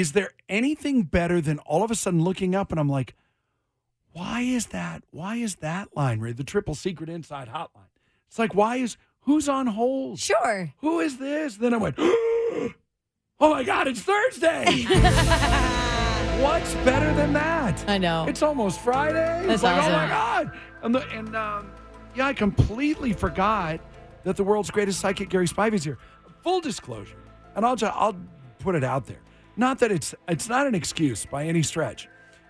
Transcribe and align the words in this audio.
Is 0.00 0.12
there 0.12 0.30
anything 0.48 1.02
better 1.02 1.42
than 1.42 1.58
all 1.58 1.84
of 1.84 1.90
a 1.90 1.94
sudden 1.94 2.24
looking 2.24 2.54
up 2.54 2.70
and 2.70 2.80
I'm 2.80 2.88
like, 2.88 3.14
why 4.12 4.40
is 4.40 4.68
that? 4.68 5.02
Why 5.10 5.36
is 5.36 5.56
that 5.56 5.94
line? 5.94 6.20
The 6.20 6.42
triple 6.42 6.74
secret 6.74 7.10
inside 7.10 7.48
hotline. 7.48 7.90
It's 8.26 8.38
like, 8.38 8.54
why 8.54 8.76
is 8.76 8.96
who's 9.20 9.46
on 9.46 9.66
hold? 9.66 10.18
Sure. 10.18 10.72
Who 10.78 11.00
is 11.00 11.18
this? 11.18 11.56
Then 11.56 11.74
I 11.74 11.76
went, 11.76 11.96
oh 11.98 12.72
my 13.40 13.62
God, 13.62 13.88
it's 13.88 14.00
Thursday. 14.00 14.84
What's 16.40 16.72
better 16.76 17.12
than 17.12 17.34
that? 17.34 17.84
I 17.86 17.98
know. 17.98 18.24
It's 18.26 18.40
almost 18.40 18.80
Friday. 18.80 19.42
That's 19.42 19.52
it's 19.56 19.62
like, 19.62 19.84
oh 19.84 19.90
my. 19.90 20.08
God. 20.08 20.52
And, 20.82 20.94
the, 20.94 21.06
and 21.10 21.36
um, 21.36 21.70
yeah, 22.14 22.28
I 22.28 22.32
completely 22.32 23.12
forgot 23.12 23.80
that 24.24 24.36
the 24.36 24.44
world's 24.44 24.70
greatest 24.70 24.98
psychic, 24.98 25.28
Gary 25.28 25.46
Spivey, 25.46 25.74
is 25.74 25.84
here. 25.84 25.98
Full 26.42 26.62
disclosure, 26.62 27.18
and 27.54 27.66
I'll, 27.66 27.76
I'll 27.82 28.16
put 28.60 28.74
it 28.74 28.82
out 28.82 29.04
there. 29.04 29.20
Not 29.60 29.78
that 29.80 29.92
it's 29.92 30.14
it's 30.26 30.48
not 30.48 30.66
an 30.66 30.74
excuse 30.74 31.26
by 31.26 31.44
any 31.44 31.62
stretch, 31.62 32.08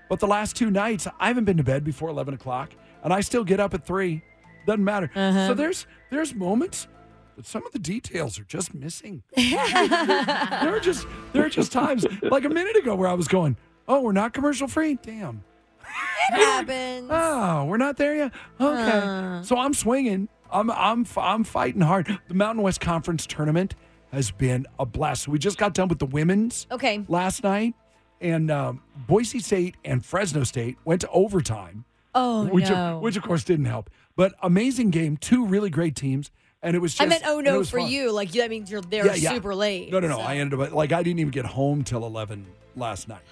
but 0.09 0.21
the 0.21 0.29
last 0.29 0.55
two 0.55 0.71
nights 0.71 1.09
I 1.19 1.27
haven't 1.27 1.45
been 1.45 1.57
to 1.57 1.65
bed 1.65 1.83
before 1.83 2.09
eleven 2.09 2.35
o'clock, 2.35 2.71
and 3.03 3.13
I 3.13 3.21
still 3.21 3.43
get 3.43 3.59
up 3.59 3.75
at 3.75 3.85
three. 3.85 4.23
Doesn't 4.65 4.85
matter. 4.85 5.11
Uh-huh. 5.17 5.49
So 5.49 5.55
there's 5.55 5.89
there's 6.11 6.33
moments 6.37 6.87
that 7.37 7.47
some 7.47 7.67
of 7.67 7.73
the 7.73 7.81
details 7.81 8.39
are 8.39 8.45
just 8.45 8.75
missing. 8.75 9.25
there 9.37 9.59
are 10.73 10.79
just 10.81 11.05
there 11.33 11.45
are 11.45 11.49
just 11.49 11.73
times 11.73 12.07
like 12.23 12.45
a 12.45 12.49
minute 12.49 12.77
ago 12.77 12.95
where 12.95 13.09
I 13.09 13.15
was 13.15 13.27
going, 13.27 13.57
oh, 13.89 14.01
we're 14.03 14.13
not 14.13 14.33
commercial 14.33 14.69
free. 14.69 14.95
Damn. 15.03 15.43
It 15.81 16.35
happens. 16.45 17.09
Oh, 17.11 17.65
we're 17.65 17.77
not 17.77 17.97
there 17.97 18.15
yet. 18.15 18.33
Okay, 18.61 18.99
Uh. 19.03 19.43
so 19.43 19.59
I'm 19.59 19.75
swinging. 19.75 20.29
I'm 20.53 20.71
I'm 20.71 21.05
I'm 21.17 21.43
fighting 21.43 21.81
hard. 21.81 22.21
The 22.29 22.35
Mountain 22.35 22.63
West 22.63 22.81
Conference 22.81 23.27
tournament 23.27 23.75
has 24.13 24.31
been 24.31 24.67
a 24.79 24.87
blast. 24.87 25.29
We 25.29 25.39
just 25.39 25.59
got 25.59 25.75
done 25.75 25.89
with 25.89 25.99
the 25.99 26.07
women's 26.07 26.67
Okay. 26.71 27.05
last 27.09 27.43
night, 27.45 27.75
and 28.21 28.51
um, 28.51 28.83
Boise 29.07 29.39
State 29.39 29.77
and 29.85 30.05
Fresno 30.05 30.45
State 30.45 30.77
went 30.85 31.01
to 31.03 31.09
overtime, 31.11 31.85
Oh 32.15 32.47
which 32.49 32.69
no. 32.69 32.99
which 32.99 33.17
of 33.17 33.23
course 33.23 33.45
didn't 33.45 33.67
help. 33.67 33.89
But 34.17 34.35
amazing 34.43 34.91
game, 34.91 35.17
two 35.17 35.47
really 35.47 35.71
great 35.71 35.95
teams, 35.97 36.31
and 36.63 36.75
it 36.77 36.81
was. 36.81 36.93
Just, 36.93 37.03
I 37.03 37.07
meant 37.07 37.23
oh 37.27 37.41
no 37.41 37.63
for 37.65 37.79
fun. 37.81 37.89
you. 37.89 38.11
Like 38.13 38.33
that 38.33 38.51
means 38.51 38.71
you're 38.71 38.81
there 38.83 39.07
Yeah, 39.07 39.15
yeah. 39.15 39.31
super 39.31 39.55
late. 39.55 39.91
No, 39.93 40.01
no, 40.01 40.09
no. 40.09 40.17
so- 40.17 40.23
I 40.23 40.37
ended 40.37 40.59
up 40.61 40.73
like 40.73 40.93
I 40.93 41.03
didn't 41.03 41.21
even 41.21 41.31
get 41.31 41.47
home 41.47 41.85
till 41.85 42.05
eleven 42.05 42.47
last 42.77 43.09
night. 43.09 43.23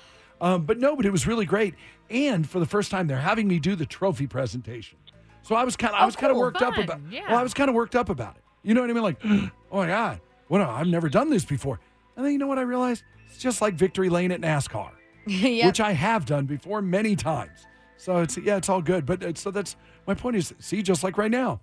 Um, 0.40 0.62
but 0.62 0.78
no, 0.78 0.94
but 0.94 1.04
it 1.04 1.10
was 1.10 1.26
really 1.26 1.44
great. 1.44 1.74
And 2.10 2.48
for 2.48 2.60
the 2.60 2.66
first 2.66 2.92
time, 2.92 3.08
they're 3.08 3.18
having 3.18 3.48
me 3.48 3.58
do 3.58 3.74
the 3.74 3.84
trophy 3.84 4.28
presentation. 4.28 4.96
So 5.42 5.56
I 5.56 5.64
was 5.64 5.76
kind 5.76 5.92
of 5.92 5.98
I 6.00 6.04
Oh, 6.04 6.06
was 6.06 6.14
kind 6.16 6.30
of 6.30 6.34
cool. 6.36 6.42
worked 6.42 6.62
up 6.62 6.74
Fun. 6.76 6.84
about. 6.84 7.00
Yeah. 7.10 7.22
Well, 7.28 7.38
I 7.38 7.42
was 7.42 7.52
kind 7.54 7.68
of 7.68 7.74
worked 7.74 7.96
up 7.96 8.08
about 8.08 8.36
it. 8.36 8.42
You 8.62 8.74
know 8.74 8.80
what 8.82 8.90
I 8.90 8.92
mean? 8.92 9.02
Like, 9.02 9.16
oh 9.72 9.76
my 9.78 9.86
god, 9.88 10.20
what? 10.48 10.60
I've 10.60 10.86
never 10.86 11.08
done 11.08 11.30
this 11.30 11.44
before. 11.44 11.80
And 12.16 12.24
then 12.24 12.32
you 12.32 12.38
know 12.38 12.46
what 12.46 12.58
I 12.58 12.62
realized? 12.62 13.04
It's 13.28 13.38
just 13.38 13.60
like 13.60 13.74
victory 13.74 14.08
lane 14.08 14.32
at 14.32 14.40
NASCAR, 14.40 14.90
Yep. 15.26 15.66
which 15.66 15.80
I 15.80 15.92
have 15.92 16.26
done 16.26 16.46
before 16.46 16.82
many 16.82 17.14
times. 17.16 17.66
So 17.96 18.18
it's 18.18 18.36
yeah, 18.38 18.56
it's 18.56 18.68
all 18.68 18.82
good. 18.82 19.06
But 19.06 19.22
it's, 19.22 19.40
so 19.40 19.50
that's 19.50 19.76
my 20.06 20.14
point 20.14 20.36
is, 20.36 20.54
see, 20.58 20.82
just 20.82 21.02
like 21.04 21.18
right 21.18 21.30
now, 21.30 21.60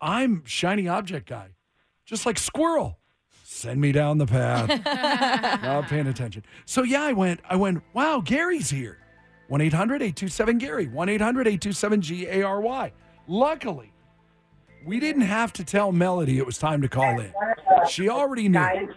I'm 0.00 0.42
shiny 0.44 0.88
object 0.88 1.28
guy, 1.28 1.48
just 2.04 2.26
like 2.26 2.38
squirrel. 2.38 2.98
Send 3.44 3.80
me 3.80 3.92
down 3.92 4.18
the 4.18 4.26
path. 4.26 4.68
Not 5.62 5.88
paying 5.88 6.06
attention. 6.06 6.42
So 6.64 6.82
yeah, 6.82 7.02
I 7.02 7.12
went, 7.12 7.40
I 7.48 7.56
went, 7.56 7.82
wow, 7.92 8.20
Gary's 8.24 8.70
here. 8.70 8.98
1-800-827-GARY. 9.50 10.88
1-800-827-G-A-R-Y. 10.88 12.92
Luckily, 13.28 13.91
we 14.84 15.00
didn't 15.00 15.22
have 15.22 15.52
to 15.54 15.64
tell 15.64 15.92
Melody 15.92 16.38
it 16.38 16.46
was 16.46 16.58
time 16.58 16.82
to 16.82 16.88
call 16.88 17.18
in. 17.20 17.32
She 17.88 18.08
already 18.08 18.48
knew. 18.48 18.88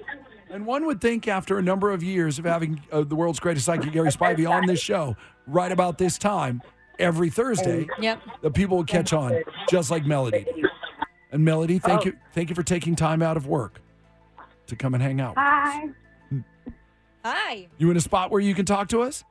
And 0.50 0.66
one 0.66 0.86
would 0.86 1.02
think 1.02 1.28
after 1.28 1.58
a 1.58 1.62
number 1.62 1.92
of 1.92 2.02
years 2.04 2.40
of 2.40 2.46
having 2.46 2.82
uh, 2.92 3.02
the 3.02 3.16
world's 3.16 3.40
greatest 3.40 3.66
psychic, 3.66 3.92
Gary 3.92 4.10
Spivey, 4.10 4.50
on 4.50 4.66
this 4.68 4.80
show 4.80 5.16
right 5.48 5.72
about 5.72 5.98
this 5.98 6.18
time 6.18 6.62
every 7.00 7.30
Thursday, 7.30 7.88
Yep. 8.00 8.22
that 8.42 8.52
people 8.54 8.78
would 8.78 8.88
catch 8.88 9.12
on 9.12 9.42
just 9.70 9.92
like 9.92 10.06
Melody 10.06 10.46
did. 10.46 10.66
And 11.32 11.44
Melody, 11.44 11.80
thank 11.80 12.06
you, 12.06 12.16
thank 12.34 12.50
you 12.50 12.56
for 12.56 12.64
taking 12.64 12.96
time 12.96 13.22
out 13.22 13.36
of 13.36 13.48
work 13.48 13.82
to 14.68 14.76
come 14.76 14.94
and 14.94 15.04
hang 15.04 15.20
out. 15.20 15.32
with 15.36 15.40
us. 15.40 15.44
Hi. 15.44 15.90
Hi. 17.26 17.68
You 17.78 17.92
in 17.92 17.98
a 17.98 18.02
spot 18.02 18.32
where 18.32 18.40
you 18.42 18.54
can 18.56 18.66
talk 18.66 18.88
to 18.90 19.02
us? 19.02 19.24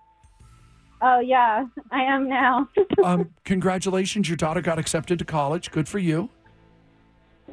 Oh 1.00 1.20
yeah, 1.20 1.64
I 1.90 2.02
am 2.02 2.28
now. 2.28 2.68
Um, 3.04 3.30
congratulations, 3.44 4.28
your 4.30 4.36
daughter 4.36 4.62
got 4.62 4.78
accepted 4.78 5.18
to 5.18 5.24
college. 5.26 5.70
Good 5.70 5.86
for 5.88 5.98
you. 5.98 6.30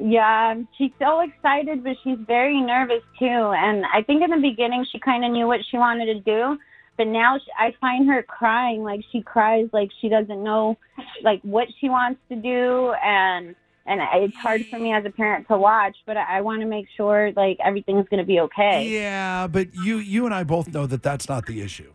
Yeah, 0.04 0.54
she's 0.76 0.90
so 0.98 1.20
excited, 1.20 1.84
but 1.84 1.96
she's 2.02 2.18
very 2.26 2.60
nervous 2.60 3.02
too. 3.18 3.24
And 3.26 3.84
I 3.86 4.02
think 4.02 4.22
in 4.22 4.30
the 4.30 4.36
beginning 4.36 4.84
she 4.90 4.98
kind 4.98 5.24
of 5.24 5.30
knew 5.30 5.46
what 5.46 5.60
she 5.70 5.76
wanted 5.76 6.06
to 6.06 6.20
do, 6.20 6.58
but 6.96 7.06
now 7.06 7.38
she, 7.38 7.50
I 7.58 7.74
find 7.80 8.08
her 8.08 8.22
crying. 8.22 8.82
Like 8.82 9.00
she 9.12 9.22
cries, 9.22 9.68
like 9.72 9.90
she 10.00 10.08
doesn't 10.08 10.42
know, 10.42 10.76
like 11.22 11.40
what 11.42 11.68
she 11.80 11.88
wants 11.88 12.20
to 12.30 12.36
do, 12.36 12.92
and 13.04 13.54
and 13.86 14.00
it's 14.22 14.36
hard 14.36 14.66
for 14.66 14.78
me 14.78 14.92
as 14.92 15.04
a 15.04 15.10
parent 15.10 15.46
to 15.48 15.56
watch. 15.56 15.96
But 16.04 16.16
I, 16.16 16.38
I 16.38 16.40
want 16.40 16.62
to 16.62 16.66
make 16.66 16.86
sure 16.96 17.32
like 17.36 17.58
everything's 17.64 18.08
going 18.08 18.20
to 18.20 18.26
be 18.26 18.40
okay. 18.40 18.88
Yeah, 18.88 19.46
but 19.46 19.68
you 19.84 19.98
you 19.98 20.26
and 20.26 20.34
I 20.34 20.42
both 20.42 20.68
know 20.72 20.86
that 20.86 21.02
that's 21.02 21.28
not 21.28 21.46
the 21.46 21.60
issue. 21.60 21.92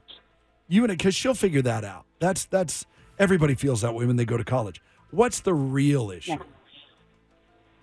You 0.70 0.84
and 0.84 0.98
because 0.98 1.16
she'll 1.16 1.34
figure 1.34 1.62
that 1.64 1.84
out. 1.84 2.06
That's 2.20 2.46
that's 2.46 2.86
everybody 3.20 3.56
feels 3.56 3.82
that 3.82 3.94
way 3.94 4.06
when 4.06 4.16
they 4.16 4.26
go 4.26 4.38
to 4.38 4.46
college. 4.46 4.82
What's 5.12 5.42
the 5.42 5.54
real 5.54 6.12
issue? 6.12 6.38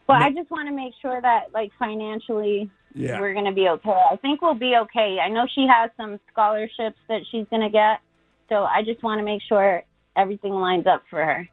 But 0.06 0.22
I 0.22 0.31
just 0.32 0.50
want 0.50 0.69
to 0.69 0.75
make 0.75 0.92
sure 1.00 1.20
that 1.20 1.53
like 1.54 1.70
financially 1.78 2.70
Yeah. 2.94 3.20
we're 3.20 3.32
going 3.32 3.47
to 3.47 3.53
be 3.53 3.69
okay. 3.69 4.00
I 4.10 4.16
think 4.16 4.42
we'll 4.42 4.54
be 4.54 4.76
okay. 4.82 5.19
I 5.22 5.28
know 5.28 5.47
she 5.54 5.66
has 5.66 5.91
some 5.97 6.20
scholarships 6.31 6.98
that 7.09 7.22
she's 7.31 7.47
going 7.50 7.62
to 7.62 7.70
get. 7.70 8.00
So 8.48 8.64
I 8.64 8.82
just 8.84 9.03
want 9.03 9.19
to 9.20 9.25
make 9.25 9.41
sure 9.48 9.82
everything 10.16 10.53
lines 10.53 10.87
up 10.87 11.03
for 11.09 11.25
her. 11.25 11.48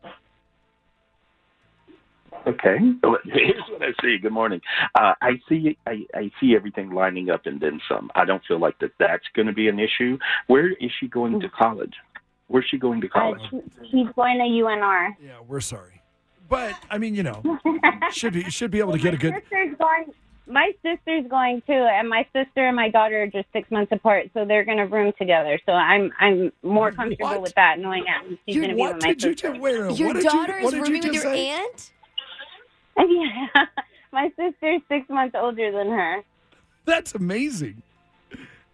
Okay. 2.47 2.77
Here's 3.25 3.63
what 3.69 3.81
I 3.83 3.93
see. 4.01 4.17
Good 4.17 4.31
morning. 4.33 4.61
Uh, 4.95 5.13
I 5.21 5.39
see. 5.47 5.77
I, 5.85 6.05
I 6.15 6.31
see 6.39 6.55
everything 6.55 6.89
lining 6.89 7.29
up 7.29 7.45
and 7.45 7.59
then 7.59 7.79
some. 7.87 8.09
I 8.15 8.25
don't 8.25 8.41
feel 8.47 8.59
like 8.59 8.77
that. 8.79 8.91
That's 8.99 9.23
going 9.35 9.47
to 9.47 9.53
be 9.53 9.67
an 9.67 9.79
issue. 9.79 10.17
Where 10.47 10.69
is 10.71 10.91
she 10.99 11.07
going 11.07 11.39
to 11.39 11.49
college? 11.49 11.93
Where's 12.47 12.65
she 12.69 12.77
going 12.77 12.99
to 13.01 13.07
Uh, 13.07 13.11
college? 13.13 13.41
she, 13.49 13.61
she's 13.91 14.07
going 14.15 14.37
to 14.39 14.43
UNR. 14.43 15.15
Yeah, 15.23 15.33
we're 15.47 15.61
sorry. 15.61 16.00
But 16.51 16.75
I 16.89 16.97
mean, 16.97 17.15
you 17.15 17.23
know, 17.23 17.41
should 18.11 18.33
be 18.33 18.43
should 18.51 18.69
be 18.71 18.79
able 18.79 18.91
to 18.91 18.99
get 18.99 19.13
a 19.13 19.17
good 19.17 19.31
My 19.31 19.39
sister's 19.39 19.77
going. 19.79 20.13
My 20.47 20.71
sister's 20.83 21.25
going 21.29 21.61
too, 21.65 21.71
and 21.71 22.09
my 22.09 22.27
sister 22.33 22.67
and 22.67 22.75
my 22.75 22.89
daughter 22.89 23.23
are 23.23 23.27
just 23.27 23.47
six 23.53 23.71
months 23.71 23.91
apart, 23.93 24.25
so 24.33 24.43
they're 24.43 24.65
going 24.65 24.79
to 24.79 24.85
room 24.85 25.13
together. 25.17 25.57
So 25.65 25.71
I'm 25.71 26.11
I'm 26.19 26.51
more 26.61 26.91
comfortable 26.91 27.29
What? 27.29 27.41
with 27.41 27.55
that, 27.55 27.79
knowing 27.79 28.03
that 28.03 28.23
she's 28.45 28.55
You- 28.55 28.61
going 28.61 28.69
to 28.71 28.75
be 28.75 28.81
what 28.81 28.95
with 28.95 29.03
my 29.03 29.09
did 29.13 29.23
you 29.23 29.31
sister. 29.31 29.53
do? 29.53 29.61
Wait 29.61 29.75
a 29.75 29.79
minute. 29.83 29.97
Your 29.97 30.07
what 30.09 30.13
did 30.15 30.23
daughter 30.25 30.57
you, 30.59 30.65
what 30.65 30.73
is 30.73 30.79
did 30.79 30.87
you 30.89 30.93
rooming 30.95 31.03
with 31.03 31.13
just 31.13 31.23
your 31.23 31.33
say? 31.33 31.47
aunt? 31.47 31.91
Yeah, 32.97 33.65
my 34.11 34.29
sister's 34.37 34.81
six 34.89 35.07
months 35.09 35.35
older 35.39 35.71
than 35.71 35.87
her. 35.87 36.21
That's 36.83 37.15
amazing. 37.15 37.81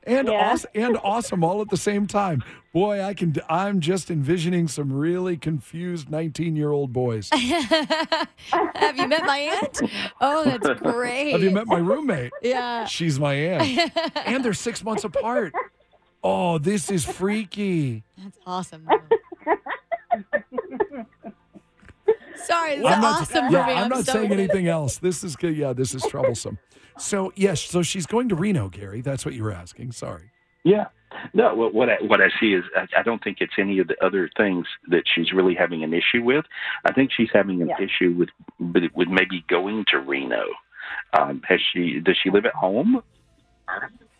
And 0.07 0.27
Yeah. 0.29 0.51
awesome, 0.51 0.69
and 0.73 0.97
awesome 1.03 1.43
all 1.43 1.61
at 1.61 1.69
the 1.69 1.77
same 1.77 2.07
time. 2.07 2.43
Boy, 2.73 3.03
I 3.03 3.13
can. 3.13 3.35
I'm 3.49 3.79
just 3.81 4.09
envisioning 4.09 4.67
some 4.67 4.91
really 4.91 5.35
confused 5.37 6.09
19 6.09 6.55
year 6.55 6.71
old 6.71 6.93
boys. 6.93 7.29
Have 7.33 8.97
you 8.97 9.07
met 9.07 9.25
my 9.25 9.37
aunt? 9.39 9.81
Oh, 10.21 10.43
that's 10.45 10.79
great. 10.81 11.31
Have 11.33 11.43
you 11.43 11.51
met 11.51 11.67
my 11.67 11.77
roommate? 11.77 12.31
Yeah. 12.41 12.85
She's 12.85 13.19
my 13.19 13.33
aunt, 13.33 13.91
and 14.25 14.43
they're 14.45 14.53
six 14.53 14.83
months 14.83 15.03
apart. 15.03 15.53
Oh, 16.23 16.57
this 16.57 16.89
is 16.89 17.03
freaky. 17.05 18.03
That's 18.17 18.37
awesome. 18.45 18.87
Sorry, 22.45 22.77
this 22.77 22.85
I'm 22.85 23.01
not, 23.01 23.21
awesome 23.21 23.51
yeah, 23.51 23.65
for 23.65 23.71
me. 23.71 23.73
I'm 23.77 23.89
not 23.89 24.05
so 24.05 24.13
saying 24.13 24.25
excited. 24.25 24.49
anything 24.49 24.67
else. 24.67 24.97
This 24.97 25.23
is 25.23 25.35
good. 25.35 25.55
Yeah, 25.55 25.73
this 25.73 25.93
is 25.95 26.03
troublesome. 26.09 26.57
So 26.97 27.31
yes, 27.35 27.61
so 27.61 27.83
she's 27.83 28.05
going 28.05 28.29
to 28.29 28.35
Reno, 28.35 28.69
Gary. 28.69 29.01
That's 29.01 29.25
what 29.25 29.33
you 29.33 29.43
were 29.43 29.51
asking. 29.51 29.91
Sorry. 29.91 30.31
Yeah. 30.63 30.87
No, 31.33 31.55
what 31.55 31.73
what 31.73 31.89
I, 31.89 31.95
what 32.01 32.21
I 32.21 32.27
see 32.39 32.53
is 32.53 32.63
I, 32.75 32.85
I 32.99 33.03
don't 33.03 33.23
think 33.23 33.37
it's 33.39 33.53
any 33.57 33.79
of 33.79 33.87
the 33.87 33.95
other 34.05 34.29
things 34.35 34.65
that 34.89 35.03
she's 35.13 35.31
really 35.31 35.55
having 35.55 35.83
an 35.83 35.93
issue 35.93 36.21
with. 36.23 36.45
I 36.85 36.91
think 36.93 37.11
she's 37.15 37.29
having 37.33 37.61
an 37.61 37.69
Yeah. 37.69 37.75
issue 37.85 38.13
with 38.17 38.29
with 38.59 38.83
with 38.93 39.07
maybe 39.07 39.43
going 39.47 39.85
to 39.91 39.99
Reno. 39.99 40.43
Um, 41.17 41.41
has 41.47 41.59
she? 41.73 41.99
Does 41.99 42.17
she 42.21 42.29
live 42.29 42.45
at 42.45 42.53
home? 42.53 43.01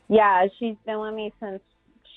Yeah, 0.10 0.48
she's 0.58 0.75
been 0.86 1.00
with 1.00 1.14
me 1.14 1.34
since 1.40 1.62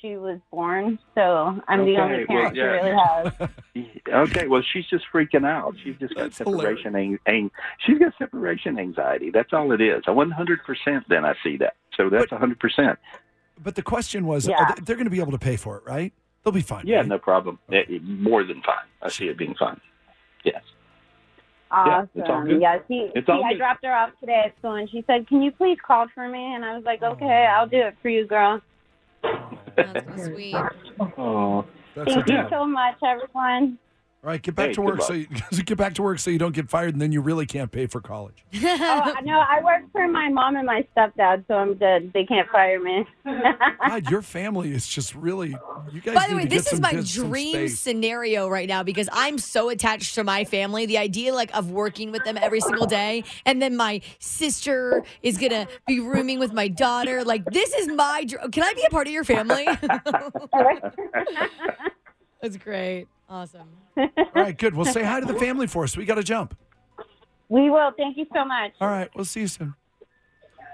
she 0.01 0.17
was 0.17 0.39
born, 0.51 0.99
so 1.15 1.61
I'm 1.69 1.85
the 1.85 1.93
Okay, 1.93 2.01
only 2.01 2.17
well, 2.19 2.27
parent 2.27 2.57
yeah. 2.57 2.63
she 2.63 2.69
really 2.69 2.97
has. 2.97 3.49
Okay, 4.31 4.49
well, 4.49 4.63
she's 4.73 4.87
just 4.87 5.05
freaking 5.15 5.47
out. 5.47 5.75
She's 5.85 5.95
just 6.01 6.15
got 6.17 6.25
That's 6.25 6.37
separation. 6.39 6.97
Ang- 6.97 7.19
ang- 7.27 7.51
she's 7.87 7.99
got 7.99 8.13
separation 8.19 8.77
anxiety. 8.79 9.31
That's 9.31 9.53
all 9.53 9.71
it 9.73 9.81
is. 9.81 10.03
A 10.09 10.13
one 10.13 10.31
hundred 10.33 10.65
percent. 10.65 11.05
Then 11.09 11.25
I 11.25 11.35
see 11.45 11.57
that. 11.59 11.75
So 11.97 12.11
that's 12.11 12.33
a 12.33 12.39
hundred 12.39 12.59
percent. 12.59 12.99
But 13.63 13.77
the 13.77 13.83
question 13.83 14.27
was, 14.27 14.49
Yeah. 14.49 14.57
are 14.57 14.75
they, 14.75 14.83
they're 14.83 14.97
going 14.97 15.05
to 15.05 15.11
be 15.11 15.21
able 15.21 15.33
to 15.33 15.39
pay 15.39 15.57
for 15.57 15.77
it, 15.77 15.85
right? 15.87 16.13
They'll 16.43 16.53
be 16.53 16.61
fine. 16.63 16.87
Yeah, 16.87 16.99
right? 16.99 17.07
no 17.07 17.19
problem. 17.19 17.59
Eh, 17.71 17.83
eh, 17.89 17.99
more 18.03 18.43
than 18.43 18.63
fine. 18.63 18.87
I 19.03 19.11
see 19.11 19.27
it 19.29 19.37
being 19.39 19.55
fine. 19.57 19.81
Yes. 20.45 20.63
Yeah, 21.73 22.03
it's 22.17 22.29
all 22.29 22.37
Awesome. 22.39 22.49
good. 22.49 22.61
Yeah, 22.63 22.79
she, 22.89 23.11
It's 23.15 23.27
she 23.27 23.33
all 23.33 23.45
I 23.45 23.55
dropped 23.55 23.85
her 23.85 23.93
off 23.95 24.11
today 24.19 24.43
at 24.47 24.59
school, 24.59 24.75
and 24.75 24.91
she 24.91 25.05
said, 25.07 25.29
"Can 25.29 25.41
you 25.41 25.53
please 25.53 25.79
call 25.87 26.07
for 26.13 26.27
me?" 26.29 26.55
And 26.55 26.65
I 26.65 26.75
was 26.75 26.83
like, 26.85 27.01
"Okay, 27.03 27.47
I'll 27.47 27.69
do 27.69 27.77
it 27.77 27.95
for 28.03 28.09
you, 28.09 28.27
girl." 28.27 28.61
That's 29.77 30.07
so 30.17 30.33
sweet. 30.33 30.55
Oh, 31.17 31.65
That's 31.95 32.13
Thank 32.13 32.29
you 32.29 32.47
so 32.51 32.67
much, 32.67 32.97
everyone. 33.05 33.79
All 34.23 34.29
right, 34.29 34.43
get 34.43 34.55
back 34.55 34.69
Hey, 34.69 34.73
to 34.75 34.83
work 34.83 35.01
so 35.01 35.15
you 35.15 35.27
get 35.65 35.79
back 35.79 35.95
to 35.95 36.03
work 36.03 36.19
so 36.19 36.31
you 36.31 36.39
don't 36.39 36.55
get 36.55 36.69
fired, 36.69 36.93
and 36.93 37.01
then 37.01 37.11
you 37.11 37.23
really 37.23 37.47
can't 37.47 37.73
pay 37.73 37.87
for 37.87 38.03
college. 38.03 38.45
oh, 38.55 39.15
no, 39.25 39.39
I 39.41 39.63
work 39.65 39.91
for 39.93 40.07
my 40.09 40.29
mom 40.29 40.57
and 40.57 40.67
my 40.67 40.87
stepdad, 40.95 41.47
so 41.49 41.55
I'm 41.55 41.73
good. 41.73 42.13
They 42.13 42.27
can't 42.27 42.47
fire 42.51 42.79
me. 42.79 43.07
God, 43.25 44.11
your 44.11 44.21
family 44.21 44.73
is 44.73 44.87
just 44.87 45.15
really. 45.15 45.57
You 45.91 46.03
guys. 46.03 46.15
By 46.15 46.27
the 46.29 46.37
way, 46.37 46.45
this 46.45 46.71
is 46.71 46.81
my 46.81 46.93
get 46.93 47.07
dream 47.07 47.69
scenario 47.69 48.47
right 48.47 48.69
now 48.69 48.83
because 48.83 49.09
I'm 49.11 49.39
so 49.39 49.71
attached 49.71 50.15
to 50.17 50.23
my 50.25 50.45
family. 50.45 50.85
The 50.85 50.99
idea 50.99 51.33
like 51.35 51.57
of 51.57 51.71
working 51.71 52.13
with 52.13 52.25
them 52.25 52.37
every 52.37 52.61
single 52.61 52.87
day, 52.87 53.25
and 53.47 53.63
then 53.63 53.75
my 53.75 54.03
sister 54.19 55.03
is 55.23 55.39
gonna 55.39 55.67
be 55.87 55.99
rooming 55.99 56.39
with 56.39 56.53
my 56.53 56.69
daughter. 56.69 57.25
Like 57.25 57.47
this 57.47 57.73
is 57.73 57.89
my. 57.89 58.25
dr- 58.25 58.51
Can 58.53 58.65
I 58.65 58.75
be 58.75 58.85
a 58.87 58.91
part 58.91 59.07
of 59.07 59.15
your 59.15 59.25
family? 59.25 59.67
That's 62.43 62.59
great. 62.59 63.07
Awesome. 63.31 63.69
All 63.97 64.09
right, 64.35 64.59
good. 64.59 64.75
Well, 64.75 64.85
say 64.85 65.05
hi 65.05 65.21
to 65.21 65.27
the 65.27 65.39
family 65.39 65.69
for 65.69 65.85
us. 65.85 65.97
We 65.97 66.05
got 66.05 66.17
to 66.17 66.25
jump. 66.25 66.57
we 67.49 67.71
will. 67.71 67.93
Thank 67.97 68.17
you 68.17 68.27
so 68.35 68.45
much. 68.45 68.73
All 68.81 68.89
right, 68.89 69.09
we'll 69.15 69.25
see 69.25 69.41
you 69.43 69.47
soon. 69.47 69.75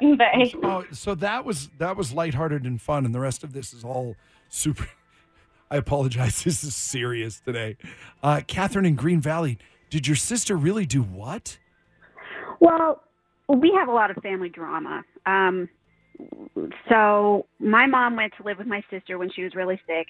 Bye. 0.16 0.52
Oh, 0.62 0.84
so 0.90 1.14
that 1.16 1.44
was 1.44 1.68
that 1.78 1.96
was 1.96 2.12
lighthearted 2.12 2.64
and 2.64 2.80
fun, 2.80 3.04
and 3.04 3.14
the 3.14 3.20
rest 3.20 3.44
of 3.44 3.52
this 3.52 3.74
is 3.74 3.84
all 3.84 4.16
super. 4.48 4.88
I 5.70 5.76
apologize. 5.76 6.44
This 6.44 6.64
is 6.64 6.74
serious 6.74 7.40
today. 7.40 7.76
Uh, 8.22 8.40
Catherine 8.46 8.86
in 8.86 8.94
Green 8.94 9.20
Valley, 9.20 9.58
did 9.90 10.06
your 10.06 10.16
sister 10.16 10.56
really 10.56 10.86
do 10.86 11.02
what? 11.02 11.58
Well, 12.60 13.02
we 13.48 13.72
have 13.76 13.88
a 13.88 13.92
lot 13.92 14.10
of 14.10 14.16
family 14.22 14.48
drama. 14.48 15.02
Um, 15.26 15.68
so 16.88 17.46
my 17.58 17.86
mom 17.86 18.16
went 18.16 18.32
to 18.38 18.44
live 18.44 18.58
with 18.58 18.68
my 18.68 18.82
sister 18.90 19.18
when 19.18 19.30
she 19.34 19.42
was 19.42 19.54
really 19.54 19.80
sick. 19.86 20.06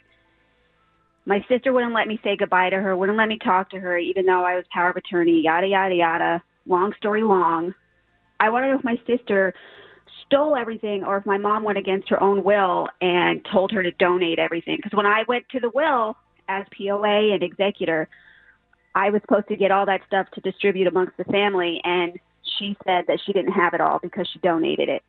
My 1.27 1.45
sister 1.49 1.73
wouldn't 1.73 1.93
let 1.93 2.07
me 2.07 2.21
say 2.23 2.37
goodbye 2.37 2.71
to 2.71 2.77
her, 2.77 2.97
wouldn't 2.97 3.19
let 3.19 3.29
me 3.29 3.39
talk 3.43 3.71
to 3.71 3.81
her, 3.81 3.99
even 3.99 4.27
though 4.27 4.45
I 4.45 4.55
was 4.55 4.65
power 4.73 4.91
of 4.91 4.97
attorney, 4.97 5.43
yada, 5.43 5.67
yada, 5.67 5.95
yada. 5.95 6.43
Long 6.67 6.93
story 6.99 7.23
long. 7.23 7.75
I 8.39 8.49
want 8.51 8.65
to 8.65 8.71
know 8.71 8.79
if 8.79 8.85
my 8.85 9.01
sister 9.07 9.53
stole 10.27 10.57
everything 10.57 11.03
or 11.05 11.17
if 11.17 11.27
my 11.27 11.37
mom 11.37 11.65
went 11.65 11.79
against 11.79 12.09
her 12.11 12.23
own 12.23 12.45
will 12.45 12.89
and 13.01 13.45
told 13.53 13.73
her 13.73 13.83
to 13.83 13.91
donate 13.93 14.39
everything. 14.39 14.77
Because 14.77 14.97
when 14.97 15.07
I 15.07 15.25
went 15.27 15.49
to 15.51 15.61
the 15.61 15.71
will 15.71 16.17
as 16.49 16.65
POA 16.77 17.35
and 17.35 17.43
executor, 17.43 18.09
I 18.95 19.11
was 19.11 19.21
supposed 19.23 19.49
to 19.49 19.57
get 19.57 19.73
all 19.73 19.87
that 19.87 20.03
stuff 20.07 20.29
to 20.35 20.41
distribute 20.41 20.87
amongst 20.87 21.17
the 21.17 21.25
family, 21.25 21.81
and 21.85 22.19
she 22.59 22.77
said 22.85 23.05
that 23.09 23.19
she 23.27 23.33
didn't 23.33 23.53
have 23.53 23.75
it 23.75 23.81
all 23.81 23.99
because 24.01 24.29
she 24.33 24.39
donated 24.39 24.89
it. 24.89 25.03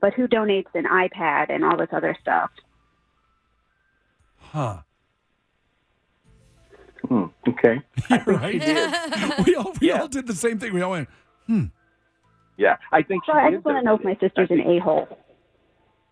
But 0.00 0.14
who 0.14 0.26
donates 0.26 0.74
an 0.74 0.84
iPad 0.84 1.46
and 1.48 1.64
all 1.64 1.76
this 1.76 1.88
other 1.92 2.16
stuff? 2.20 2.50
Huh? 4.38 4.78
Hmm, 7.44 7.50
okay. 7.50 7.80
You're 8.10 8.36
right. 8.36 9.44
we 9.46 9.54
all 9.56 9.72
we 9.80 9.88
Yeah. 9.88 10.00
all 10.02 10.08
did 10.08 10.26
the 10.26 10.34
same 10.34 10.58
thing. 10.58 10.72
We 10.74 10.82
all 10.82 10.92
went. 10.92 11.08
Yeah, 12.56 12.76
I 12.92 13.02
think. 13.02 13.24
So 13.26 13.32
I 13.32 13.50
just 13.50 13.64
want 13.64 13.78
to 13.78 13.82
know 13.82 13.94
if 13.94 14.04
my 14.04 14.14
donate 14.14 14.22
it. 14.22 14.32
I 14.36 14.42
sister's 14.42 14.50
an 14.50 14.70
a 14.70 14.78
hole. 14.80 15.08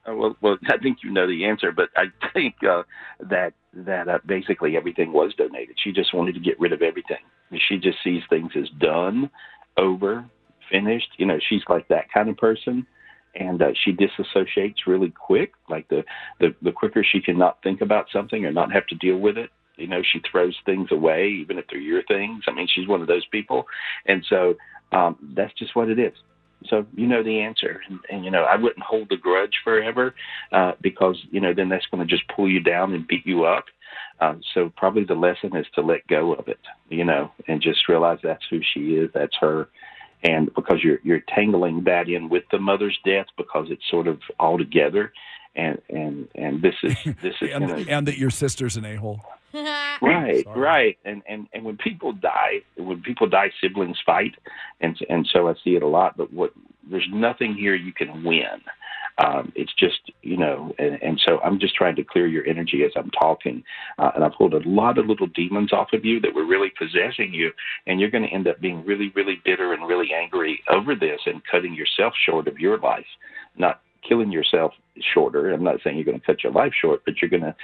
Uh, 0.09 0.15
well, 0.15 0.37
well, 0.41 0.57
I 0.69 0.79
think 0.79 0.99
you 1.05 1.11
know 1.11 1.27
the 1.27 1.45
answer, 1.45 1.71
but 1.73 1.91
I 1.97 2.05
think 2.33 2.55
uh, 2.69 2.83
that 3.21 3.53
that 3.75 4.09
uh, 4.09 4.19
basically 4.27 4.77
everything 4.77 5.13
was 5.13 5.35
donated. 5.37 5.77
She 5.83 5.93
just 5.93 6.15
wanted 6.15 6.35
to 6.35 6.41
get 6.41 6.59
rid 6.59 6.73
of 6.73 6.81
everything. 6.83 7.19
She 7.69 7.77
just 7.77 7.99
sees 8.03 8.23
things 8.31 8.53
as 8.57 8.69
done, 8.79 9.31
over, 9.77 10.25
finished. 10.71 11.09
You 11.19 11.27
know, 11.27 11.39
she's 11.49 11.63
like 11.69 11.87
that 11.89 12.11
kind 12.13 12.31
of 12.31 12.37
person, 12.39 12.87
and 13.35 13.61
uh, 13.61 13.73
she 13.85 13.93
disassociates 13.93 14.87
really 14.87 15.11
quick. 15.11 15.53
Like 15.69 15.87
the, 15.89 16.03
the 16.41 16.55
the 16.63 16.73
quicker 16.73 17.05
she 17.05 17.21
can 17.21 17.37
not 17.37 17.63
think 17.63 17.83
about 17.83 18.07
something 18.11 18.45
or 18.47 18.53
not 18.53 18.73
have 18.73 18.87
to 18.87 18.95
deal 18.95 19.19
with 19.19 19.37
it. 19.37 19.51
You 19.79 19.87
know, 19.87 20.03
she 20.03 20.21
throws 20.31 20.57
things 20.65 20.89
away, 20.91 21.29
even 21.29 21.59
if 21.59 21.67
they're 21.71 21.81
your 21.81 22.03
things. 22.05 22.45
I 22.47 22.53
mean, 22.53 22.69
she's 22.73 22.89
one 22.89 23.01
of 23.01 23.09
those 23.09 23.27
people, 23.27 23.67
and 24.07 24.25
so 24.29 24.57
um, 24.93 25.17
that's 25.35 25.55
just 25.55 25.77
what 25.77 25.89
it 25.89 25.99
is. 25.99 26.15
So 26.67 26.87
you 26.95 27.07
know 27.07 27.23
the 27.23 27.41
answer, 27.41 27.81
and, 27.89 28.01
and 28.11 28.25
you 28.25 28.31
know 28.31 28.43
I 28.43 28.57
wouldn't 28.57 28.85
hold 28.85 29.09
the 29.11 29.17
grudge 29.17 29.55
forever 29.63 30.15
uh, 30.53 30.73
because 30.81 31.17
you 31.31 31.41
know 31.41 31.55
then 31.55 31.69
that's 31.69 31.87
going 31.87 32.07
to 32.07 32.17
just 32.17 32.27
pull 32.29 32.49
you 32.51 32.61
down 32.61 32.95
and 32.95 33.07
beat 33.07 33.27
you 33.27 33.45
up. 33.45 33.67
Uh, 34.21 34.35
so 34.55 34.73
probably 34.77 35.05
the 35.05 35.15
lesson 35.15 35.57
is 35.57 35.67
to 35.75 35.81
let 35.81 36.07
go 36.09 36.35
of 36.35 36.49
it, 36.49 36.59
you 36.89 37.05
know, 37.05 37.31
and 37.47 37.63
just 37.63 37.89
realize 37.89 38.19
that's 38.23 38.45
who 38.51 38.61
she 38.75 38.97
is, 38.97 39.09
that's 39.15 39.37
her, 39.41 39.69
and 40.25 40.53
because 40.55 40.83
you're 40.83 40.99
you're 41.05 41.23
tangling 41.33 41.85
that 41.85 42.09
in 42.09 42.29
with 42.29 42.43
the 42.51 42.59
mother's 42.59 42.99
death 43.05 43.27
because 43.37 43.69
it's 43.71 43.89
sort 43.89 44.09
of 44.09 44.19
all 44.41 44.59
together, 44.59 45.13
and 45.55 45.81
and 45.89 46.29
and 46.35 46.61
this 46.61 46.75
is 46.83 46.97
this 47.23 47.35
is 47.41 47.51
And, 47.53 47.89
and 47.89 48.09
that 48.09 48.19
your 48.19 48.31
sister's 48.31 48.77
an 48.77 48.85
a 48.85 48.97
hole. 48.97 49.21
right 49.55 50.45
Sorry. 50.45 50.61
right. 50.61 50.99
And 51.05 51.23
and 51.27 51.49
and 51.55 51.65
when 51.65 51.79
people 51.79 52.13
die 52.13 52.61
when 52.77 53.01
people 53.01 53.29
die 53.29 53.51
siblings 53.63 53.99
fight. 54.05 54.35
And 54.81 54.99
and 55.09 55.27
so 55.33 55.49
i 55.49 55.55
see 55.65 55.75
it 55.77 55.83
a 55.83 55.87
lot. 55.87 56.17
But 56.17 56.33
what 56.33 56.53
there's 56.91 57.09
nothing 57.11 57.55
here 57.55 57.75
you 57.75 57.93
can 57.93 58.25
win. 58.25 58.61
Um 59.17 59.53
it's 59.57 59.73
just 59.75 60.13
you 60.23 60.37
know 60.37 60.75
and, 60.79 61.03
and 61.03 61.21
so 61.27 61.39
i'm 61.41 61.59
just 61.59 61.75
trying 61.75 61.97
to 61.97 62.05
clear 62.05 62.27
your 62.27 62.47
energy 62.47 62.85
as 62.85 62.93
i'm 62.95 63.11
talking. 63.11 63.65
Uh, 63.99 64.11
and 64.15 64.23
i've 64.23 64.35
pulled 64.35 64.53
a 64.53 64.69
lot 64.69 64.99
of 64.99 65.07
little 65.07 65.29
demons 65.29 65.73
off 65.73 65.95
of 65.95 66.05
you 66.05 66.21
that 66.21 66.35
were 66.35 66.45
really 66.47 66.73
possessing 66.79 67.33
you. 67.33 67.51
And 67.87 68.01
you're 68.01 68.11
going 68.11 68.25
to 68.25 68.35
end 68.35 68.49
up 68.49 68.61
being 68.61 68.85
really 68.85 69.11
really 69.15 69.41
bitter 69.47 69.73
and 69.73 69.89
really 69.89 70.13
angry 70.13 70.61
over 70.69 70.95
this 70.95 71.21
and 71.25 71.41
cutting 71.51 71.75
yourself 71.75 72.13
short 72.27 72.49
of 72.49 72.59
your 72.59 72.79
life. 72.79 73.07
Not 73.57 73.81
killing 74.07 74.31
yourself 74.31 74.73
shorter. 75.15 75.53
I'm 75.53 75.65
not 75.65 75.81
saying 75.83 75.97
you're 75.97 76.05
going 76.05 76.21
to 76.21 76.27
cut 76.27 76.45
your 76.45 76.53
life 76.53 76.73
short 76.79 77.01
but 77.07 77.23
you're 77.23 77.31
going 77.31 77.43
to 77.43 77.57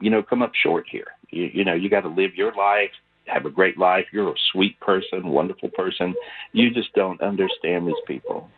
you 0.00 0.10
know 0.10 0.22
come 0.22 0.42
up 0.42 0.52
short 0.54 0.86
here 0.90 1.06
you, 1.30 1.50
you 1.52 1.64
know 1.64 1.74
you 1.74 1.88
got 1.88 2.00
to 2.02 2.08
live 2.08 2.34
your 2.34 2.52
life 2.54 2.90
have 3.26 3.44
a 3.44 3.50
great 3.50 3.76
life 3.78 4.06
you're 4.12 4.30
a 4.30 4.34
sweet 4.52 4.78
person 4.80 5.28
wonderful 5.28 5.68
person 5.70 6.14
you 6.52 6.70
just 6.70 6.92
don't 6.94 7.20
understand 7.20 7.86
these 7.86 8.02
people 8.06 8.48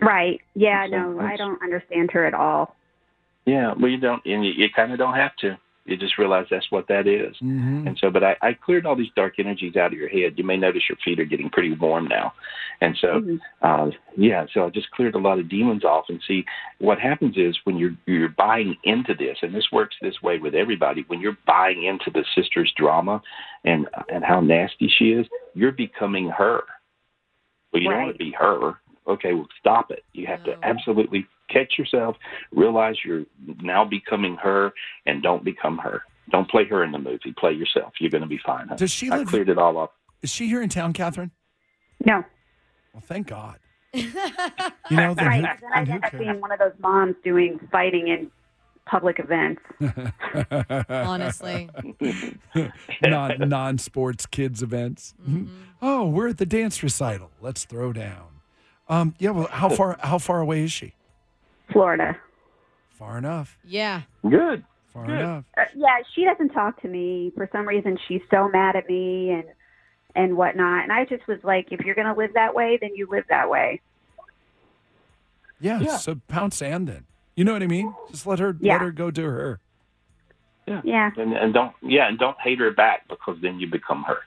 Right. 0.00 0.40
Yeah, 0.54 0.86
So 0.86 0.90
no, 1.12 1.20
I 1.20 1.36
don't 1.36 1.62
understand 1.62 2.10
her 2.12 2.24
at 2.26 2.34
all. 2.34 2.74
yeah 3.46 3.72
well 3.78 3.90
you 3.90 3.98
don't 3.98 4.24
and 4.26 4.44
you, 4.44 4.52
you 4.52 4.68
kind 4.74 4.92
of 4.92 4.98
don't 4.98 5.14
have 5.14 5.36
to 5.36 5.56
you 5.84 5.96
just 5.96 6.16
realize 6.16 6.46
that's 6.50 6.70
what 6.70 6.86
that 6.88 7.06
is 7.06 7.34
Mm-hmm. 7.42 7.88
And 7.88 7.98
so, 7.98 8.10
but 8.10 8.22
I, 8.22 8.36
I 8.40 8.52
cleared 8.54 8.86
all 8.86 8.94
these 8.94 9.10
dark 9.16 9.34
energies 9.38 9.74
out 9.76 9.92
of 9.92 9.98
your 9.98 10.08
head. 10.08 10.34
You 10.36 10.44
may 10.44 10.56
notice 10.56 10.82
your 10.88 10.98
feet 11.04 11.18
are 11.18 11.24
getting 11.24 11.50
pretty 11.50 11.74
warm 11.74 12.06
now. 12.06 12.32
And 12.80 12.96
so, 13.00 13.20
Mhm. 13.20 13.40
uh, 13.62 13.90
yeah, 14.16 14.46
so 14.52 14.66
I 14.66 14.70
just 14.70 14.90
cleared 14.92 15.14
a 15.14 15.18
lot 15.18 15.38
of 15.38 15.48
demons 15.48 15.84
off. 15.84 16.06
And 16.08 16.20
see, 16.26 16.44
what 16.78 16.98
happens 16.98 17.36
is 17.36 17.58
when 17.64 17.76
you're 17.76 17.96
you're 18.06 18.28
buying 18.28 18.76
into 18.84 19.14
this, 19.14 19.38
and 19.42 19.54
this 19.54 19.70
works 19.72 19.96
this 20.00 20.22
way 20.22 20.38
with 20.38 20.54
everybody. 20.54 21.04
When 21.08 21.20
you're 21.20 21.38
buying 21.46 21.84
into 21.84 22.10
the 22.10 22.24
sister's 22.34 22.72
drama 22.76 23.20
and 23.64 23.88
and 24.08 24.24
how 24.24 24.40
nasty 24.40 24.88
she 24.88 25.12
is, 25.12 25.26
you're 25.54 25.72
becoming 25.72 26.28
her. 26.28 26.62
Well, 27.72 27.82
you 27.82 27.90
don't 27.90 28.02
want 28.02 28.12
to 28.12 28.24
be 28.24 28.32
her. 28.38 28.74
Okay, 29.08 29.32
well, 29.32 29.48
stop 29.58 29.90
it. 29.90 30.04
You 30.12 30.26
have 30.26 30.44
No. 30.46 30.52
to 30.52 30.64
absolutely 30.64 31.26
catch 31.48 31.78
yourself, 31.78 32.16
realize 32.52 32.96
you're 33.04 33.24
now 33.60 33.84
becoming 33.84 34.36
her, 34.36 34.72
and 35.06 35.22
don't 35.22 35.44
become 35.44 35.78
her. 35.78 36.02
Don't 36.30 36.48
play 36.48 36.64
her 36.66 36.82
in 36.84 36.92
the 36.92 36.98
movie. 36.98 37.32
Play 37.36 37.52
yourself. 37.52 37.92
You're 38.00 38.10
going 38.10 38.22
to 38.22 38.28
be 38.28 38.38
fine. 38.44 38.68
honey. 38.68 38.78
Does 38.78 38.90
she 38.90 39.10
I 39.10 39.18
live? 39.18 39.28
cleared 39.28 39.48
it 39.48 39.58
all 39.58 39.76
up. 39.78 39.94
Is 40.22 40.30
she 40.30 40.46
here 40.46 40.62
in 40.62 40.68
town, 40.68 40.92
Catherine? 40.92 41.32
No. 42.06 42.24
Well, 42.94 43.02
thank 43.04 43.26
God. 43.26 43.58
You 44.90 44.96
know, 44.96 45.14
then 45.14 45.26
Right. 45.26 45.36
who, 45.40 45.42
Then 45.60 45.72
I 45.74 45.84
then 45.84 45.86
who 45.86 45.92
end 45.94 46.04
up 46.04 46.12
being 46.18 46.40
one 46.40 46.52
of 46.52 46.58
those 46.58 46.72
moms 46.80 47.14
doing 47.24 47.58
fighting 47.70 48.08
in 48.08 48.30
public 48.86 49.18
events. 49.18 49.62
Honestly. 50.88 51.68
non 53.02 53.36
non 53.48 53.78
sports 53.78 54.26
kids 54.26 54.62
events. 54.62 55.14
Mhm. 55.28 55.48
Oh, 55.80 56.08
we're 56.08 56.28
at 56.28 56.38
the 56.38 56.46
dance 56.46 56.82
recital. 56.82 57.30
Let's 57.40 57.64
throw 57.64 57.92
down. 57.92 58.26
Um, 58.88 59.14
yeah. 59.18 59.30
Well, 59.30 59.48
how 59.50 59.68
far 59.68 59.98
how 60.00 60.18
far 60.18 60.40
away 60.40 60.64
is 60.64 60.72
she? 60.72 60.94
Florida. 61.72 62.16
Far 62.90 63.18
enough. 63.18 63.58
Yeah. 63.64 64.02
Good. 64.28 64.64
Far 64.92 65.06
Good. 65.06 65.18
enough. 65.18 65.44
Uh, 65.56 65.62
yeah, 65.74 65.96
she 66.14 66.24
doesn't 66.24 66.50
talk 66.50 66.80
to 66.82 66.88
me 66.88 67.32
for 67.34 67.48
some 67.52 67.66
reason. 67.66 67.98
She's 68.08 68.20
so 68.30 68.48
mad 68.48 68.76
at 68.76 68.88
me 68.88 69.30
and 69.30 69.44
and 70.14 70.36
whatnot. 70.36 70.82
And 70.82 70.92
I 70.92 71.06
just 71.06 71.26
was 71.26 71.38
like, 71.42 71.68
if 71.70 71.80
you're 71.80 71.94
going 71.94 72.06
to 72.06 72.12
live 72.12 72.34
that 72.34 72.54
way, 72.54 72.78
then 72.80 72.90
you 72.94 73.08
live 73.10 73.24
that 73.30 73.48
way. 73.48 73.80
Yeah, 75.60 75.80
Yeah. 75.80 75.96
So 75.96 76.20
pound 76.28 76.52
sand 76.52 76.88
then. 76.88 77.04
You 77.34 77.44
know 77.44 77.54
what 77.54 77.62
I 77.62 77.66
mean? 77.66 77.94
Just 78.10 78.26
let 78.26 78.38
her 78.38 78.54
Yeah. 78.60 78.74
let 78.74 78.82
her 78.82 78.90
go 78.92 79.10
do 79.10 79.24
her. 79.24 79.58
Yeah. 80.66 81.10
And 81.16 81.32
and 81.32 81.52
don't 81.54 81.74
yeah, 81.82 82.08
and 82.08 82.18
don't 82.18 82.36
hate 82.40 82.58
her 82.60 82.70
back 82.70 83.08
because 83.08 83.36
then 83.42 83.58
you 83.58 83.66
become 83.66 84.04
her. 84.04 84.18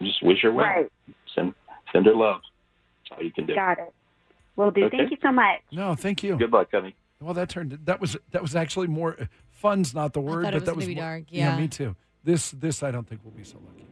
Just 0.00 0.22
wish 0.22 0.42
her 0.42 0.52
well. 0.52 0.64
Right. 0.66 0.92
Send 1.34 1.54
send 1.92 2.06
her 2.06 2.14
love. 2.14 2.40
That's 3.10 3.18
all 3.18 3.24
you 3.24 3.32
can 3.32 3.46
do. 3.46 3.54
Got 3.54 3.78
it. 3.78 3.92
Will 4.56 4.70
do. 4.70 4.84
Okay. 4.84 4.98
Thank 4.98 5.10
you 5.10 5.16
so 5.22 5.32
much. 5.32 5.60
No, 5.72 5.94
thank 5.94 6.22
you. 6.22 6.36
Good 6.36 6.52
luck, 6.52 6.68
honey. 6.72 6.94
Well, 7.20 7.34
that 7.34 7.48
turned 7.48 7.78
that 7.84 8.00
was 8.00 8.16
that 8.32 8.42
was 8.42 8.54
actually 8.56 8.88
more 8.88 9.16
fun's 9.50 9.94
not 9.94 10.12
the 10.12 10.20
word, 10.20 10.44
thought 10.44 10.52
but 10.52 10.54
it 10.54 10.60
was 10.60 10.64
that 10.66 10.76
was 10.76 10.86
be 10.86 10.94
more- 10.94 11.04
dark, 11.04 11.24
Yeah. 11.28 11.54
yeah. 11.54 11.60
me 11.60 11.68
too. 11.68 11.96
This 12.24 12.50
this 12.50 12.82
I 12.82 12.90
don't 12.90 13.06
think 13.08 13.20
we'll 13.24 13.32
be 13.34 13.44
so 13.44 13.58
lucky. 13.66 13.86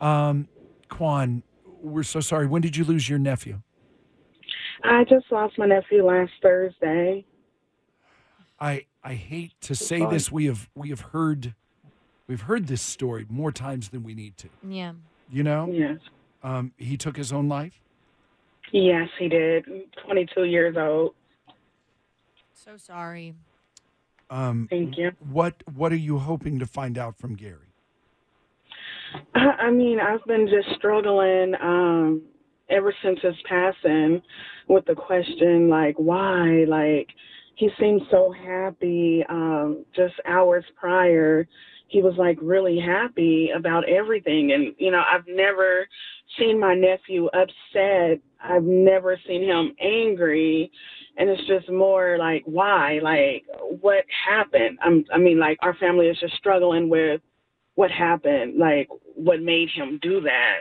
Um, 0.00 0.48
Quan, 0.88 1.42
we're 1.82 2.02
so 2.02 2.20
sorry. 2.20 2.46
When 2.46 2.62
did 2.62 2.76
you 2.76 2.84
lose 2.84 3.08
your 3.08 3.18
nephew? 3.18 3.60
I 4.84 5.04
just 5.04 5.30
lost 5.30 5.58
my 5.58 5.66
nephew 5.66 6.04
last 6.04 6.32
Thursday. 6.42 7.24
I 8.60 8.86
I 9.04 9.14
hate 9.14 9.52
to 9.62 9.74
say 9.74 10.00
fine. 10.00 10.10
this. 10.10 10.32
We 10.32 10.46
have 10.46 10.68
we 10.74 10.88
have 10.90 11.00
heard 11.00 11.54
we've 12.26 12.42
heard 12.42 12.66
this 12.68 12.82
story 12.82 13.26
more 13.28 13.52
times 13.52 13.90
than 13.90 14.02
we 14.02 14.14
need 14.14 14.36
to. 14.38 14.48
Yeah. 14.66 14.92
You 15.30 15.42
know, 15.42 15.68
Yes. 15.70 15.98
um, 16.42 16.72
he 16.76 16.96
took 16.96 17.16
his 17.16 17.32
own 17.32 17.48
life. 17.48 17.81
Yes, 18.72 19.08
he 19.18 19.28
did. 19.28 19.64
22 20.06 20.44
years 20.44 20.76
old. 20.78 21.14
So 22.52 22.76
sorry. 22.76 23.34
Um, 24.30 24.66
Thank 24.70 24.96
you. 24.96 25.12
what 25.30 25.62
what 25.74 25.92
are 25.92 25.96
you 25.96 26.18
hoping 26.18 26.58
to 26.58 26.66
find 26.66 26.96
out 26.96 27.18
from 27.18 27.34
Gary? 27.34 27.74
I 29.34 29.40
I 29.66 29.70
mean, 29.70 30.00
I've 30.00 30.24
been 30.24 30.48
just 30.48 30.74
struggling 30.78 31.54
um, 31.62 32.22
ever 32.70 32.94
since 33.02 33.20
his 33.20 33.34
passing 33.46 34.22
with 34.68 34.86
the 34.86 34.94
question, 34.94 35.68
like, 35.68 35.96
why? 35.96 36.64
Like, 36.66 37.08
he 37.56 37.68
seemed 37.78 38.02
so 38.10 38.32
happy 38.32 39.22
um, 39.28 39.84
just 39.94 40.14
hours 40.26 40.64
prior. 40.76 41.46
He 41.88 42.00
was 42.00 42.14
like 42.16 42.38
really 42.40 42.80
happy 42.80 43.50
about 43.54 43.86
everything. 43.86 44.52
And, 44.52 44.74
you 44.78 44.90
know, 44.90 45.02
I've 45.06 45.26
never 45.28 45.86
seen 46.38 46.58
my 46.58 46.74
nephew 46.74 47.26
upset. 47.26 48.20
I've 48.42 48.64
never 48.64 49.18
seen 49.26 49.42
him 49.44 49.74
angry. 49.80 50.70
And 51.16 51.28
it's 51.28 51.46
just 51.46 51.70
more 51.70 52.16
like, 52.18 52.42
why? 52.46 53.00
Like, 53.02 53.44
what 53.80 54.04
happened? 54.28 54.78
I'm, 54.82 55.04
I 55.12 55.18
mean, 55.18 55.38
like, 55.38 55.58
our 55.60 55.74
family 55.74 56.06
is 56.06 56.18
just 56.18 56.34
struggling 56.36 56.88
with 56.88 57.20
what 57.74 57.90
happened, 57.90 58.58
like 58.58 58.88
what 59.14 59.40
made 59.40 59.68
him 59.74 59.98
do 60.02 60.20
that. 60.20 60.58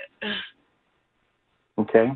Okay. 1.77 2.11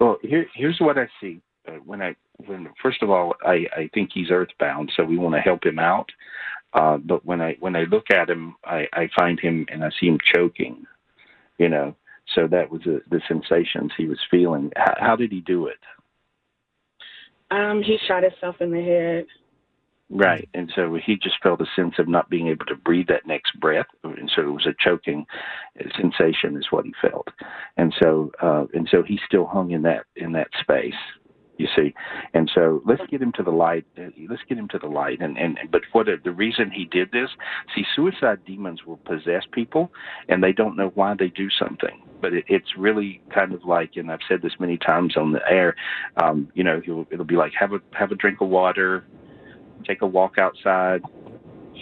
Well, 0.00 0.18
here 0.22 0.46
here's 0.54 0.78
what 0.80 0.98
I 0.98 1.06
see. 1.20 1.40
Uh, 1.66 1.72
when 1.84 2.02
I 2.02 2.14
when 2.46 2.68
first 2.82 3.02
of 3.02 3.10
all, 3.10 3.34
I 3.44 3.66
I 3.76 3.90
think 3.94 4.10
he's 4.12 4.30
earthbound, 4.30 4.90
so 4.96 5.04
we 5.04 5.18
want 5.18 5.34
to 5.34 5.40
help 5.40 5.64
him 5.64 5.78
out. 5.78 6.10
Uh, 6.72 6.96
but 6.98 7.24
when 7.24 7.40
I 7.40 7.56
when 7.60 7.76
I 7.76 7.84
look 7.84 8.10
at 8.12 8.30
him, 8.30 8.56
I 8.64 8.86
I 8.92 9.08
find 9.18 9.38
him 9.38 9.66
and 9.70 9.84
I 9.84 9.90
see 10.00 10.06
him 10.06 10.18
choking. 10.34 10.86
You 11.58 11.68
know, 11.68 11.94
so 12.34 12.46
that 12.48 12.70
was 12.70 12.82
the 12.84 13.00
the 13.10 13.20
sensations 13.28 13.92
he 13.96 14.06
was 14.06 14.18
feeling. 14.30 14.70
How, 14.76 14.94
how 14.98 15.16
did 15.16 15.32
he 15.32 15.40
do 15.40 15.66
it? 15.66 15.78
Um, 17.50 17.82
he 17.82 17.98
shot 18.08 18.22
himself 18.22 18.56
in 18.60 18.70
the 18.70 18.82
head. 18.82 19.26
Right, 20.14 20.46
and 20.52 20.70
so 20.74 20.98
he 21.02 21.16
just 21.16 21.36
felt 21.42 21.62
a 21.62 21.66
sense 21.74 21.94
of 21.98 22.06
not 22.06 22.28
being 22.28 22.48
able 22.48 22.66
to 22.66 22.76
breathe 22.76 23.06
that 23.08 23.26
next 23.26 23.58
breath, 23.58 23.86
and 24.04 24.30
so 24.34 24.42
it 24.42 24.52
was 24.52 24.66
a 24.66 24.74
choking 24.78 25.24
sensation, 25.98 26.58
is 26.58 26.66
what 26.70 26.84
he 26.84 26.92
felt, 27.00 27.28
and 27.78 27.94
so 28.02 28.30
uh, 28.42 28.66
and 28.74 28.86
so 28.90 29.02
he 29.02 29.18
still 29.26 29.46
hung 29.46 29.70
in 29.70 29.80
that 29.82 30.04
in 30.16 30.32
that 30.32 30.48
space, 30.60 30.92
you 31.62 31.68
see, 31.76 31.94
and 32.34 32.50
so 32.54 32.82
let's 32.84 33.02
get 33.10 33.22
him 33.22 33.32
to 33.36 33.42
the 33.42 33.50
light. 33.50 33.84
uh, 33.98 34.10
Let's 34.28 34.42
get 34.48 34.58
him 34.58 34.68
to 34.68 34.78
the 34.78 34.88
light, 34.88 35.20
and 35.20 35.38
and 35.38 35.58
but 35.70 35.82
what 35.92 36.06
the 36.24 36.32
reason 36.32 36.70
he 36.70 36.84
did 36.84 37.10
this? 37.12 37.30
See, 37.74 37.84
suicide 37.94 38.40
demons 38.46 38.80
will 38.86 39.00
possess 39.04 39.44
people, 39.52 39.90
and 40.28 40.42
they 40.42 40.52
don't 40.52 40.76
know 40.76 40.90
why 40.94 41.14
they 41.18 41.28
do 41.28 41.48
something, 41.50 41.96
but 42.20 42.32
it, 42.32 42.44
it's 42.48 42.76
really 42.76 43.20
kind 43.32 43.52
of 43.52 43.64
like, 43.64 43.92
and 43.96 44.10
I've 44.10 44.26
said 44.28 44.42
this 44.42 44.52
many 44.58 44.76
times 44.76 45.16
on 45.16 45.32
the 45.32 45.40
air, 45.48 45.74
um, 46.22 46.50
you 46.54 46.64
know, 46.64 46.80
he'll, 46.84 47.06
it'll 47.10 47.24
be 47.24 47.36
like 47.36 47.52
have 47.58 47.72
a 47.72 47.80
have 47.92 48.12
a 48.12 48.16
drink 48.16 48.40
of 48.40 48.48
water 48.48 49.04
take 49.86 50.02
a 50.02 50.06
walk 50.06 50.38
outside, 50.38 51.02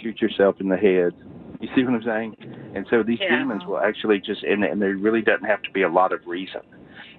shoot 0.01 0.21
yourself 0.21 0.55
in 0.59 0.69
the 0.69 0.77
head. 0.77 1.13
You 1.59 1.69
see 1.75 1.83
what 1.83 1.93
I'm 1.93 2.03
saying? 2.03 2.35
And 2.75 2.85
so 2.89 3.03
these 3.03 3.19
Yeah. 3.19 3.37
demons 3.37 3.65
will 3.65 3.79
actually 3.79 4.19
just, 4.19 4.43
and, 4.43 4.63
and 4.63 4.81
there 4.81 4.95
really 4.95 5.21
doesn't 5.21 5.45
have 5.45 5.61
to 5.63 5.71
be 5.71 5.83
a 5.83 5.89
lot 5.89 6.13
of 6.13 6.25
reason. 6.25 6.61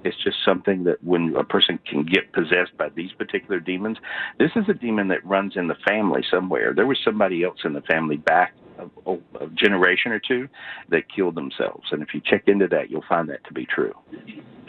It's 0.05 0.17
just 0.23 0.37
something 0.45 0.85
that 0.85 1.03
when 1.05 1.35
a 1.37 1.45
person 1.45 1.79
can 1.89 2.05
get 2.05 2.33
possessed 2.33 2.77
by 2.77 2.89
these 2.91 3.13
particular 3.13 3.61
demons, 3.61 3.99
this 4.39 4.51
is 4.57 4.65
a 4.69 4.75
demon 4.75 5.09
that 5.09 5.25
runs 5.25 5.57
in 5.57 5.69
the 5.69 5.77
family 5.87 6.23
somewhere. 6.31 6.75
There 6.75 6.87
was 6.87 6.99
somebody 7.05 7.45
else 7.45 7.59
in 7.65 7.73
the 7.73 7.83
family 7.83 8.17
back 8.17 8.55
a, 9.07 9.13
a 9.13 9.49
generation 9.55 10.13
or 10.13 10.19
two 10.19 10.49
that 10.91 11.03
killed 11.15 11.35
themselves, 11.35 11.87
and 11.91 12.03
if 12.03 12.09
you 12.15 12.21
check 12.25 12.45
into 12.47 12.67
that, 12.69 12.91
you'll 12.91 13.05
find 13.09 13.29
that 13.29 13.45
to 13.45 13.53
be 13.53 13.67
true. 13.67 13.93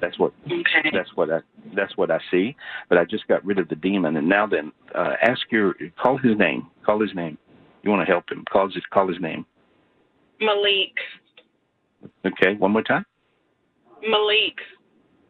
That's 0.02 0.20
what 0.20 0.34
Okay. 0.46 0.90
that's 0.92 1.16
what 1.16 1.32
I 1.32 1.40
that's 1.76 1.96
what 1.98 2.12
I 2.12 2.20
see. 2.30 2.56
But 2.90 2.98
I 2.98 3.06
just 3.06 3.28
got 3.28 3.44
rid 3.46 3.58
of 3.58 3.70
the 3.70 3.76
demon, 3.76 4.18
and 4.18 4.28
now 4.28 4.46
then, 4.46 4.72
uh, 4.94 5.14
ask 5.22 5.42
your 5.50 5.76
call 6.02 6.18
his 6.18 6.38
name. 6.38 6.68
Call 6.86 7.00
his 7.00 7.16
name. 7.16 7.38
You 7.84 7.92
want 7.92 8.06
to 8.06 8.12
help 8.12 8.30
him? 8.30 8.44
Call 8.52 8.70
his 8.70 8.84
call 8.92 9.08
his 9.08 9.20
name. 9.22 9.46
Malik. 10.42 10.94
Okay, 12.26 12.56
one 12.58 12.72
more 12.72 12.84
time. 12.84 13.06
Malik. 14.02 14.58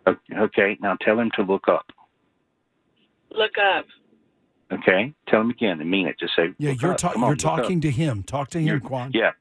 O- 0.08 0.16
Okay, 0.38 0.78
now 0.82 0.96
tell 1.02 1.20
him 1.20 1.32
to 1.36 1.44
look 1.44 1.68
up. 1.68 1.92
Look 3.32 3.58
up. 3.58 3.86
Okay, 4.72 5.14
tell 5.28 5.42
him 5.42 5.50
again 5.50 5.80
and 5.82 5.90
mean 5.90 6.08
it. 6.08 6.20
Just 6.20 6.36
say. 6.36 6.54
Yeah, 6.58 6.72
"Look 6.72 6.82
you're 6.82 6.96
ta- 6.96 7.14
Come 7.14 7.24
on, 7.24 7.30
you're 7.30 7.36
look 7.36 7.46
up." 7.46 7.58
talking 7.64 7.82
to 7.82 7.92
him. 7.92 8.24
Talk 8.24 8.50
to 8.50 8.60
him, 8.60 8.68
You're- 8.68 8.80
Quan. 8.80 9.12
Yeah, 9.14 9.32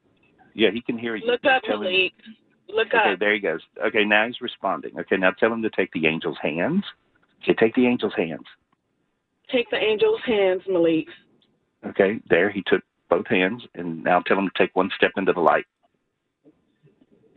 yeah, 0.55 0.71
he 0.71 0.81
can 0.83 0.99
hear 0.99 1.17
you. 1.17 1.27
Look 1.27 1.45
up, 1.45 1.63
Tell 1.63 1.77
him- 1.77 1.85
Malik. 1.85 2.13
Look 2.69 2.95
up. 2.95 3.01
Okay, 3.03 3.13
up. 3.15 3.19
there 3.19 3.33
he 3.35 3.41
goes. 3.41 3.61
Okay, 3.85 4.05
now 4.05 4.27
he's 4.27 4.41
responding. 4.41 4.99
Okay, 4.99 5.17
now 5.17 5.31
tell 5.33 5.53
him 5.53 5.63
to 5.63 5.71
take 5.71 5.93
the 5.93 6.07
angel's 6.07 6.39
hands. 6.41 6.85
Okay, 7.43 7.55
take 7.55 7.75
the 7.75 7.87
angel's 7.87 8.15
hands. 8.15 8.47
Take 9.51 9.69
the 9.71 9.77
angel's 9.79 10.21
hands, 10.25 10.63
Malik. 10.69 11.09
Okay, 11.85 12.21
there 12.29 12.49
he 12.51 12.63
took 12.63 12.83
both 13.11 13.27
hands, 13.27 13.67
and 13.75 14.03
now 14.03 14.21
tell 14.21 14.39
him 14.39 14.49
to 14.49 14.55
take 14.57 14.75
one 14.77 14.91
step 14.97 15.13
into 15.17 15.33
the 15.33 15.41
light. 15.41 15.67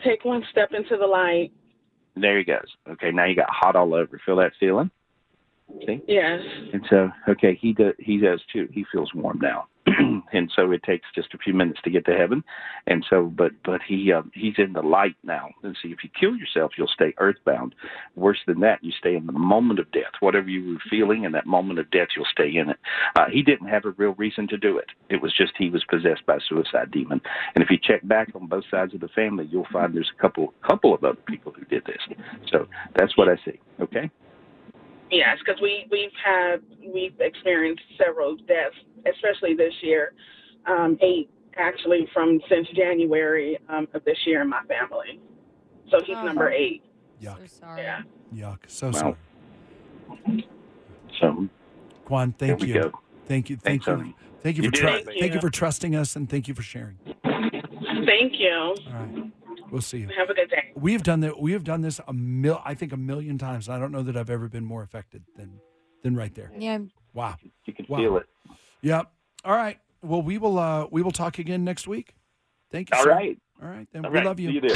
Take 0.03 0.23
one 0.23 0.45
step 0.51 0.71
into 0.73 0.95
the 0.97 1.07
light. 1.07 1.51
There 2.15 2.37
he 2.37 2.43
goes. 2.43 2.75
Okay, 2.89 3.11
now 3.11 3.25
you 3.25 3.35
got 3.35 3.49
hot 3.49 3.75
all 3.75 3.93
over. 3.93 4.19
Feel 4.25 4.37
that 4.37 4.53
feeling? 4.59 4.89
See? 5.85 6.01
Yes. 6.07 6.41
And 6.73 6.85
so, 6.89 7.11
okay, 7.27 7.57
he 7.59 7.73
does. 7.73 7.93
He 7.99 8.17
does 8.17 8.41
too. 8.51 8.67
He 8.71 8.85
feels 8.91 9.13
warm 9.13 9.39
now, 9.41 9.67
and 10.31 10.51
so 10.55 10.71
it 10.71 10.83
takes 10.83 11.07
just 11.15 11.33
a 11.33 11.39
few 11.39 11.53
minutes 11.53 11.79
to 11.83 11.89
get 11.89 12.05
to 12.05 12.15
heaven. 12.15 12.43
And 12.85 13.03
so, 13.09 13.33
but 13.35 13.51
but 13.63 13.81
he 13.85 14.11
uh, 14.11 14.21
he's 14.33 14.53
in 14.57 14.73
the 14.73 14.83
light 14.83 15.15
now. 15.23 15.49
And 15.63 15.75
see, 15.81 15.89
if 15.89 16.03
you 16.03 16.09
kill 16.17 16.35
yourself, 16.35 16.73
you'll 16.77 16.87
stay 16.87 17.13
earthbound. 17.17 17.73
Worse 18.15 18.39
than 18.45 18.59
that, 18.59 18.83
you 18.83 18.91
stay 18.97 19.15
in 19.15 19.25
the 19.25 19.31
moment 19.31 19.79
of 19.79 19.91
death. 19.91 20.13
Whatever 20.19 20.49
you 20.49 20.73
were 20.73 20.81
feeling 20.89 21.23
in 21.23 21.31
that 21.31 21.47
moment 21.47 21.79
of 21.79 21.89
death, 21.89 22.09
you'll 22.15 22.25
stay 22.31 22.55
in 22.55 22.69
it. 22.69 22.77
Uh, 23.15 23.25
he 23.31 23.41
didn't 23.41 23.67
have 23.67 23.85
a 23.85 23.91
real 23.91 24.13
reason 24.13 24.47
to 24.49 24.57
do 24.57 24.77
it. 24.77 24.91
It 25.09 25.21
was 25.21 25.35
just 25.35 25.53
he 25.57 25.71
was 25.71 25.83
possessed 25.83 26.25
by 26.27 26.35
a 26.35 26.41
suicide 26.47 26.91
demon. 26.91 27.21
And 27.55 27.63
if 27.63 27.71
you 27.71 27.77
check 27.81 28.07
back 28.07 28.29
on 28.35 28.47
both 28.47 28.65
sides 28.69 28.93
of 28.93 29.01
the 29.01 29.09
family, 29.09 29.47
you'll 29.51 29.67
find 29.73 29.95
there's 29.95 30.11
a 30.17 30.21
couple 30.21 30.53
couple 30.65 30.93
of 30.93 31.03
other 31.03 31.19
people 31.27 31.51
who 31.51 31.65
did 31.65 31.85
this. 31.85 32.17
So 32.51 32.67
that's 32.95 33.17
what 33.17 33.29
I 33.29 33.35
see. 33.43 33.59
Okay. 33.81 34.11
Yes, 35.11 35.37
because 35.45 35.61
we 35.61 35.85
we've 35.91 36.09
had 36.23 36.57
we've 36.93 37.15
experienced 37.19 37.83
several 37.97 38.35
deaths, 38.35 38.75
especially 39.05 39.55
this 39.55 39.73
year. 39.81 40.13
Um, 40.67 40.97
eight 41.01 41.29
actually 41.57 42.07
from 42.13 42.39
since 42.49 42.67
January 42.75 43.57
um, 43.69 43.87
of 43.93 44.03
this 44.03 44.17
year 44.25 44.41
in 44.41 44.49
my 44.49 44.61
family. 44.63 45.19
So 45.91 45.99
he's 46.05 46.15
Oh. 46.17 46.25
number 46.25 46.49
eight. 46.49 46.81
Yuck, 47.21 47.37
So 47.37 47.45
sorry. 47.45 47.81
Yeah. 47.83 48.01
yuck. 48.33 48.59
So 48.67 48.87
Wow. 48.87 49.15
sorry. 50.25 50.47
So 51.21 51.47
Quan, 52.05 52.33
thank 52.33 52.61
you. 52.63 52.73
go. 52.73 52.91
Thank 53.27 53.49
you. 53.49 53.55
Thank 53.57 53.85
Thanks, 53.85 53.87
you. 53.87 53.95
honey. 53.95 54.15
Thank 54.41 54.57
you, 54.57 54.63
You 54.63 54.69
for 54.69 54.73
did 54.75 54.81
tru- 54.81 54.89
it. 54.89 55.05
Thank 55.05 55.19
thank 55.19 55.31
you 55.33 55.35
you. 55.35 55.41
for 55.41 55.49
trusting 55.49 55.95
us 55.95 56.15
and 56.15 56.29
thank 56.29 56.47
you 56.47 56.53
for 56.55 56.61
sharing. 56.63 56.97
Thank 57.23 58.33
you. 58.39 58.51
All 58.51 58.75
right. 58.93 59.31
We'll 59.71 59.81
see 59.81 59.99
you. 59.99 60.07
Have 60.17 60.29
a 60.29 60.33
good 60.33 60.49
day. 60.49 60.71
We 60.75 60.93
have 60.93 61.03
done 61.03 61.19
that. 61.21 61.39
We 61.39 61.51
have 61.53 61.63
done 61.63 61.81
this 61.81 61.99
a 62.07 62.13
mil. 62.13 62.61
I 62.63 62.73
think 62.73 62.93
a 62.93 62.97
million 62.97 63.37
times. 63.37 63.67
I 63.69 63.79
don't 63.79 63.91
know 63.91 64.03
that 64.03 64.15
I've 64.17 64.29
ever 64.29 64.47
been 64.47 64.65
more 64.65 64.83
affected 64.83 65.23
than 65.35 65.59
than 66.03 66.15
right 66.15 66.33
there. 66.35 66.51
Yeah. 66.57 66.79
Wow. 67.13 67.35
You 67.65 67.73
can 67.73 67.85
Wow. 67.89 67.97
feel 67.97 68.17
it. 68.17 68.25
Yep. 68.81 69.11
All 69.43 69.55
right. 69.55 69.79
Well, 70.01 70.21
we 70.21 70.37
will. 70.37 70.59
uh 70.59 70.87
We 70.91 71.01
will 71.01 71.11
talk 71.11 71.39
again 71.39 71.63
next 71.63 71.87
week. 71.87 72.15
Thank 72.71 72.89
you. 72.91 72.97
All 72.97 73.03
sir. 73.03 73.11
right. 73.11 73.37
All 73.61 73.69
right. 73.69 73.87
Then 73.91 74.05
All 74.05 74.11
we 74.11 74.17
right. 74.17 74.25
love 74.25 74.39
you. 74.39 74.49
See 74.49 74.55
you 74.55 74.61
there. 74.61 74.75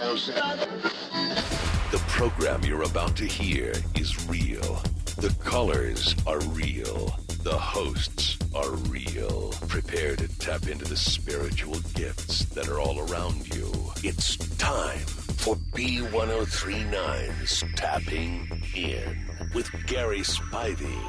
The 1.91 2.01
program 2.07 2.63
you're 2.63 2.83
about 2.83 3.15
to 3.17 3.25
hear 3.25 3.73
is 3.95 4.27
real. 4.29 4.81
The 5.17 5.35
colors 5.43 6.15
are 6.27 6.39
real. 6.49 7.17
The 7.43 7.57
hosts 7.57 8.37
are 8.53 8.69
real. 8.91 9.53
Prepare 9.69 10.17
to 10.17 10.27
tap 10.39 10.67
into 10.67 10.83
the 10.83 10.97
spiritual 10.97 11.79
gifts 11.95 12.43
that 12.45 12.67
are 12.67 12.79
all 12.81 12.99
around 12.99 13.47
you. 13.55 13.71
It's 14.03 14.35
time 14.57 14.99
for 15.37 15.55
B1039's 15.73 17.63
Tapping 17.75 18.61
In 18.75 19.25
with 19.53 19.69
Gary 19.87 20.19
Spivey. 20.19 21.01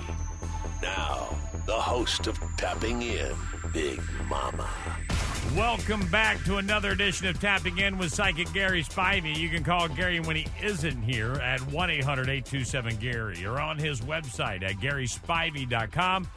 Now, 0.80 1.36
the 1.70 1.76
host 1.76 2.26
of 2.26 2.36
Tapping 2.56 3.00
In, 3.02 3.32
Big 3.72 4.02
Mama. 4.28 4.68
Welcome 5.54 6.04
back 6.08 6.42
to 6.42 6.56
another 6.56 6.90
edition 6.90 7.28
of 7.28 7.40
Tapping 7.40 7.78
In 7.78 7.96
with 7.96 8.12
Psychic 8.12 8.52
Gary 8.52 8.82
Spivey. 8.82 9.36
You 9.36 9.48
can 9.48 9.62
call 9.62 9.86
Gary 9.86 10.18
when 10.18 10.34
he 10.34 10.48
isn't 10.60 11.00
here 11.00 11.34
at 11.34 11.60
1 11.70 11.90
800 11.90 12.28
827 12.28 12.96
Gary 12.96 13.46
or 13.46 13.60
on 13.60 13.78
his 13.78 14.00
website 14.00 14.64
at 14.64 14.78
GarySpivey.com 14.78 16.28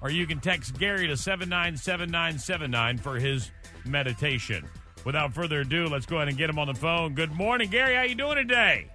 or 0.00 0.08
you 0.08 0.26
can 0.26 0.40
text 0.40 0.78
Gary 0.78 1.06
to 1.06 1.18
797979 1.18 2.96
for 2.96 3.18
his 3.18 3.50
meditation. 3.84 4.64
Without 5.04 5.34
further 5.34 5.60
ado, 5.60 5.84
let's 5.88 6.06
go 6.06 6.16
ahead 6.16 6.28
and 6.28 6.38
get 6.38 6.48
him 6.48 6.58
on 6.58 6.66
the 6.66 6.74
phone. 6.74 7.12
Good 7.12 7.32
morning, 7.32 7.68
Gary. 7.68 7.94
How 7.94 8.04
you 8.04 8.14
doing 8.14 8.36
today? 8.36 8.88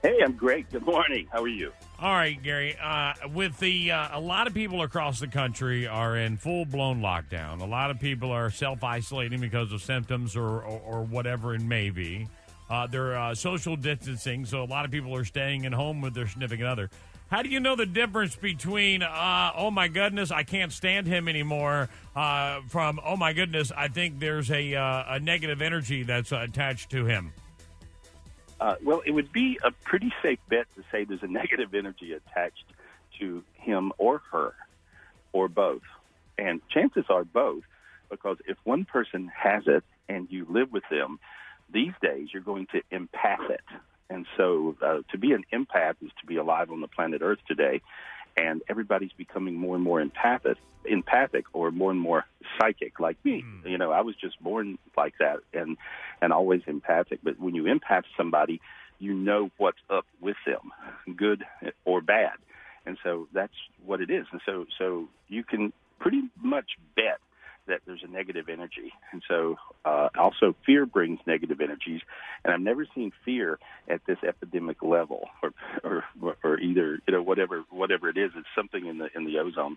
Hey, 0.00 0.16
I'm 0.24 0.36
great. 0.36 0.70
Good 0.70 0.86
morning. 0.86 1.26
How 1.32 1.42
are 1.42 1.48
you? 1.48 1.72
All 2.02 2.14
right, 2.14 2.42
Gary. 2.42 2.78
Uh, 2.82 3.12
with 3.34 3.58
the 3.58 3.90
uh, 3.90 4.18
a 4.18 4.20
lot 4.20 4.46
of 4.46 4.54
people 4.54 4.80
across 4.80 5.20
the 5.20 5.26
country 5.26 5.86
are 5.86 6.16
in 6.16 6.38
full 6.38 6.64
blown 6.64 7.02
lockdown. 7.02 7.60
A 7.60 7.66
lot 7.66 7.90
of 7.90 8.00
people 8.00 8.30
are 8.30 8.50
self 8.50 8.82
isolating 8.82 9.38
because 9.38 9.70
of 9.70 9.82
symptoms 9.82 10.34
or, 10.34 10.62
or, 10.62 10.80
or 10.80 11.02
whatever 11.02 11.54
it 11.54 11.60
may 11.60 11.90
be. 11.90 12.26
Uh, 12.70 12.86
they're 12.86 13.18
uh, 13.18 13.34
social 13.34 13.76
distancing, 13.76 14.46
so 14.46 14.62
a 14.62 14.64
lot 14.64 14.86
of 14.86 14.90
people 14.90 15.14
are 15.14 15.26
staying 15.26 15.66
at 15.66 15.74
home 15.74 16.00
with 16.00 16.14
their 16.14 16.26
significant 16.26 16.68
other. 16.68 16.88
How 17.30 17.42
do 17.42 17.50
you 17.50 17.60
know 17.60 17.76
the 17.76 17.84
difference 17.84 18.34
between 18.34 19.02
uh, 19.02 19.52
"Oh 19.54 19.70
my 19.70 19.88
goodness, 19.88 20.30
I 20.30 20.42
can't 20.42 20.72
stand 20.72 21.06
him 21.06 21.28
anymore" 21.28 21.90
uh, 22.16 22.62
from 22.68 22.98
"Oh 23.04 23.18
my 23.18 23.34
goodness, 23.34 23.72
I 23.76 23.88
think 23.88 24.20
there's 24.20 24.50
a 24.50 24.72
a 24.72 25.20
negative 25.20 25.60
energy 25.60 26.04
that's 26.04 26.32
attached 26.32 26.88
to 26.92 27.04
him"? 27.04 27.34
Uh, 28.60 28.74
well, 28.84 29.02
it 29.04 29.10
would 29.10 29.32
be 29.32 29.58
a 29.64 29.70
pretty 29.70 30.12
safe 30.22 30.38
bet 30.48 30.66
to 30.76 30.84
say 30.92 31.04
there's 31.04 31.22
a 31.22 31.26
negative 31.40 31.74
energy 31.74 32.12
attached 32.12 32.64
to 33.18 33.42
him 33.54 33.92
or 33.98 34.22
her, 34.30 34.54
or 35.32 35.48
both. 35.48 35.82
And 36.38 36.60
chances 36.68 37.04
are 37.08 37.24
both, 37.24 37.62
because 38.10 38.36
if 38.46 38.56
one 38.64 38.84
person 38.84 39.30
has 39.34 39.64
it 39.66 39.84
and 40.08 40.28
you 40.30 40.46
live 40.48 40.72
with 40.72 40.84
them, 40.90 41.18
these 41.72 41.92
days 42.02 42.28
you're 42.32 42.42
going 42.42 42.66
to 42.72 42.82
empath 42.92 43.50
it. 43.50 43.64
And 44.08 44.26
so 44.36 44.76
uh, 44.82 44.98
to 45.12 45.18
be 45.18 45.32
an 45.32 45.44
empath 45.52 45.94
is 46.02 46.10
to 46.20 46.26
be 46.26 46.36
alive 46.36 46.70
on 46.70 46.80
the 46.80 46.88
planet 46.88 47.22
Earth 47.22 47.38
today. 47.46 47.80
And 48.40 48.62
everybody's 48.68 49.12
becoming 49.12 49.54
more 49.54 49.74
and 49.74 49.84
more 49.84 50.00
empathic, 50.00 50.56
empathic 50.84 51.44
or 51.52 51.70
more 51.70 51.90
and 51.90 52.00
more 52.00 52.24
psychic, 52.58 52.98
like 52.98 53.22
me. 53.24 53.42
Hmm. 53.42 53.68
You 53.68 53.78
know, 53.78 53.90
I 53.92 54.00
was 54.00 54.14
just 54.16 54.42
born 54.42 54.78
like 54.96 55.14
that 55.18 55.40
and 55.52 55.76
and 56.22 56.32
always 56.32 56.62
empathic. 56.66 57.20
But 57.22 57.38
when 57.38 57.54
you 57.54 57.64
empath 57.64 58.04
somebody, 58.16 58.60
you 58.98 59.12
know 59.12 59.50
what's 59.58 59.82
up 59.90 60.06
with 60.20 60.36
them, 60.46 60.72
good 61.16 61.44
or 61.84 62.00
bad. 62.00 62.36
And 62.86 62.96
so 63.04 63.28
that's 63.32 63.52
what 63.84 64.00
it 64.00 64.10
is. 64.10 64.26
And 64.32 64.40
so 64.46 64.66
so 64.78 65.08
you 65.28 65.44
can 65.44 65.72
pretty 65.98 66.22
much 66.42 66.70
bet 66.96 67.20
that 67.70 67.80
there's 67.86 68.02
a 68.04 68.10
negative 68.10 68.48
energy. 68.48 68.92
And 69.12 69.22
so 69.26 69.56
uh, 69.84 70.08
also 70.18 70.54
fear 70.66 70.86
brings 70.86 71.18
negative 71.26 71.60
energies. 71.60 72.02
And 72.44 72.52
I've 72.52 72.60
never 72.60 72.86
seen 72.94 73.12
fear 73.24 73.58
at 73.88 74.00
this 74.06 74.18
epidemic 74.26 74.82
level 74.82 75.28
or, 75.42 75.52
or, 75.82 76.04
or 76.44 76.60
either, 76.60 76.98
you 77.06 77.14
know, 77.14 77.22
whatever, 77.22 77.64
whatever 77.70 78.08
it 78.08 78.16
is, 78.16 78.30
it's 78.36 78.46
something 78.54 78.86
in 78.86 78.98
the, 78.98 79.08
in 79.14 79.24
the 79.24 79.38
ozone, 79.38 79.76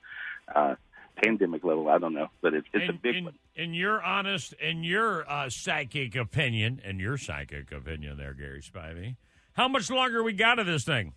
uh, 0.54 0.76
pandemic 1.24 1.64
level. 1.64 1.90
I 1.90 2.00
don't 2.00 2.14
know, 2.14 2.28
but 2.42 2.54
it's, 2.54 2.68
it's 2.74 2.84
in, 2.84 2.90
a 2.90 2.94
big 2.94 3.16
in, 3.16 3.24
one. 3.26 3.34
In 3.56 3.74
your 3.74 4.02
honest, 4.02 4.54
in 4.54 4.84
your 4.84 5.30
uh, 5.30 5.50
psychic 5.50 6.16
opinion, 6.16 6.82
in 6.84 7.00
your 7.00 7.18
psychic 7.18 7.72
opinion, 7.72 8.18
there, 8.18 8.34
Gary 8.34 8.62
Spivey, 8.62 9.16
how 9.54 9.68
much 9.68 9.90
longer 9.90 10.24
we 10.24 10.34
got 10.34 10.60
of 10.60 10.66
this 10.66 10.84
thing? 10.84 11.14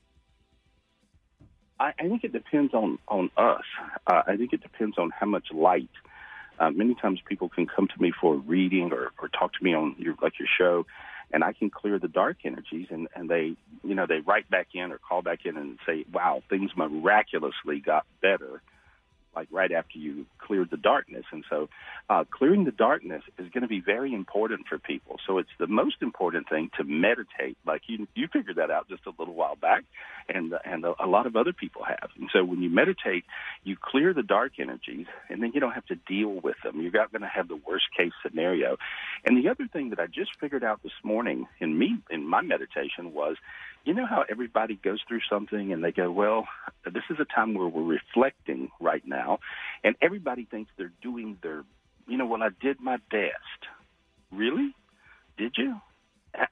I, 1.79 1.93
I 1.99 2.09
think 2.09 2.25
it 2.25 2.33
depends 2.33 2.73
on 2.75 2.99
on 3.09 3.31
us. 3.37 3.65
Uh, 4.07 4.23
I 4.27 4.37
think 4.37 4.53
it 4.53 4.63
depends 4.63 4.97
on 4.99 5.11
how 5.19 5.27
much 5.27 5.47
light. 5.53 5.91
Uh, 6.59 6.71
many 6.71 6.95
times 6.95 7.21
people 7.29 7.49
can 7.49 7.67
come 7.67 7.89
to 7.89 8.03
me 8.03 8.13
for 8.19 8.35
a 8.35 8.39
reading 8.39 8.93
or, 8.93 9.13
or 9.21 9.29
talk 9.29 9.53
to 9.53 9.65
me 9.65 9.75
on 9.75 9.95
your 9.99 10.15
like 10.23 10.39
your 10.39 10.49
show, 10.59 10.87
and 11.33 11.45
I 11.45 11.53
can 11.53 11.71
clear 11.71 11.99
the 11.99 12.09
dark 12.09 12.39
energies, 12.45 12.89
and 12.91 13.09
and 13.15 13.29
they 13.29 13.55
you 13.85 13.95
know 13.95 14.07
they 14.07 14.21
write 14.21 14.49
back 14.51 14.69
in 14.75 14.93
or 14.93 14.99
call 14.99 15.23
back 15.23 15.41
in 15.45 15.57
and 15.57 15.79
say, 15.87 16.05
wow, 16.13 16.43
things 16.49 16.71
miraculously 16.77 17.81
got 17.81 18.07
better, 18.23 18.63
like 19.37 19.49
right 19.51 19.71
after 19.71 19.99
you 19.99 20.27
cleared 20.39 20.71
the 20.71 20.77
darkness. 20.77 21.25
And 21.31 21.45
so, 21.49 21.69
uh, 22.09 22.25
clearing 22.31 22.65
the 22.65 22.73
darkness 22.73 23.23
is 23.39 23.49
going 23.51 23.63
to 23.63 23.69
be 23.69 23.81
very 23.81 24.15
important 24.15 24.67
for 24.69 24.79
people. 24.79 25.17
So 25.27 25.39
it's 25.39 25.51
the 25.59 25.67
most 25.67 25.97
important 26.01 26.49
thing 26.49 26.71
to 26.79 26.85
meditate. 26.85 27.57
Like 27.67 27.83
you, 27.87 28.07
you 28.15 28.29
figured 28.33 28.57
that 28.57 28.71
out 28.71 28.89
just 28.89 29.07
a 29.07 29.13
little 29.19 29.35
while 29.35 29.57
back, 29.57 29.85
and 30.29 30.55
and 30.65 30.85
a, 30.85 30.95
a 30.99 31.07
lot 31.07 31.27
of 31.27 31.37
other 31.37 31.53
people 31.53 31.83
have. 31.85 32.11
And 32.19 32.29
so 32.33 32.45
when 32.45 32.63
you 32.63 32.71
meditate, 32.71 33.25
you 33.65 33.77
clear 33.81 34.15
the 34.15 34.23
dark 34.23 34.53
energies, 34.59 35.07
and 35.29 35.43
then 35.43 35.53
you 35.55 35.61
don't 35.61 35.73
have 35.73 35.87
to 35.87 35.97
deal 35.97 36.31
with 36.31 36.57
them. 36.65 36.81
You're 36.81 36.93
not 36.93 37.13
going 37.13 37.23
to 37.23 37.29
have 37.29 37.49
the 37.49 37.61
worst 37.67 37.87
case 37.97 38.13
scenario. 38.23 38.77
And 39.25 39.37
the 39.37 39.51
other 39.51 39.69
thing 39.73 39.91
that 39.91 40.01
I 40.01 40.07
just 40.07 40.31
figured 40.41 40.65
out 40.65 40.83
this 40.83 40.93
morning 41.03 41.47
in 41.61 41.79
me 41.79 41.99
in 42.11 42.27
my 42.27 42.43
meditation 42.43 43.13
was 43.13 43.37
you 43.87 43.95
know 43.95 44.07
how 44.07 44.25
everybody 44.29 44.79
goes 44.83 45.01
through 45.07 45.21
something 45.31 45.73
and 45.73 45.83
they 45.83 45.93
go, 45.93 46.11
well, 46.11 46.47
this 46.85 47.05
is 47.09 47.19
a 47.21 47.25
time 47.25 47.55
where 47.55 47.69
we're 47.69 47.83
reflecting 47.83 48.71
right 48.81 49.03
now, 49.07 49.39
and 49.85 49.95
everybody 50.03 50.45
thinks 50.45 50.71
they're 50.77 50.93
doing 51.03 51.39
their, 51.43 51.65
you 52.09 52.19
know, 52.19 52.27
well, 52.27 52.43
I 52.43 52.49
did 52.61 52.81
my 52.81 52.97
best. 53.11 53.61
Really? 54.33 54.75
Did 55.39 55.55
you? 55.57 55.81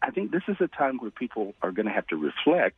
I- 0.00 0.10
think 0.12 0.30
this 0.30 0.44
is 0.46 0.56
a 0.60 0.68
time 0.68 0.98
where 0.98 1.10
people 1.10 1.54
are 1.60 1.72
going 1.72 1.86
to 1.86 1.92
have 1.92 2.06
to 2.06 2.16
reflect 2.16 2.76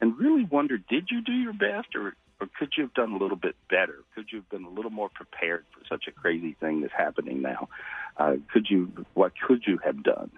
and 0.00 0.18
really 0.18 0.44
wonder, 0.44 0.78
did 0.78 1.08
you 1.10 1.20
do 1.20 1.32
your 1.32 1.52
best 1.52 1.94
or 1.94 2.14
or 2.40 2.48
could 2.58 2.72
you 2.76 2.84
have 2.84 2.94
done 2.94 3.12
a 3.12 3.18
little 3.18 3.36
bit 3.36 3.56
better? 3.68 3.96
Could 4.14 4.26
you 4.30 4.38
have 4.38 4.48
been 4.48 4.64
a 4.64 4.70
little 4.70 4.92
more 4.92 5.08
prepared 5.08 5.64
for 5.72 5.84
such 5.88 6.04
a 6.06 6.12
crazy 6.12 6.56
thing 6.60 6.82
that's 6.82 6.92
happening 6.96 7.42
now? 7.42 7.68
Uh, 8.16 8.34
could 8.52 8.66
you? 8.70 8.92
What 9.14 9.32
could 9.38 9.64
you 9.66 9.78
have 9.84 10.04
done? 10.04 10.30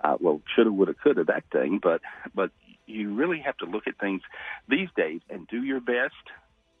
Uh, 0.00 0.16
well, 0.20 0.40
shoulda, 0.54 0.70
woulda, 0.70 0.94
coulda, 0.94 1.24
that 1.24 1.44
thing. 1.50 1.80
But 1.82 2.00
but 2.32 2.52
you 2.88 3.14
really 3.14 3.40
have 3.40 3.56
to 3.58 3.66
look 3.66 3.86
at 3.86 3.98
things 3.98 4.22
these 4.68 4.88
days 4.96 5.20
and 5.30 5.46
do 5.48 5.62
your 5.62 5.80
best, 5.80 6.14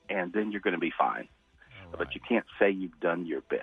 and 0.08 0.32
then 0.32 0.50
you're 0.50 0.60
going 0.60 0.74
to 0.74 0.80
be 0.80 0.92
fine. 0.96 1.28
But 1.96 2.14
you 2.14 2.20
can't 2.26 2.44
say 2.58 2.70
you've 2.70 3.00
done 3.00 3.26
your 3.26 3.40
best. 3.40 3.62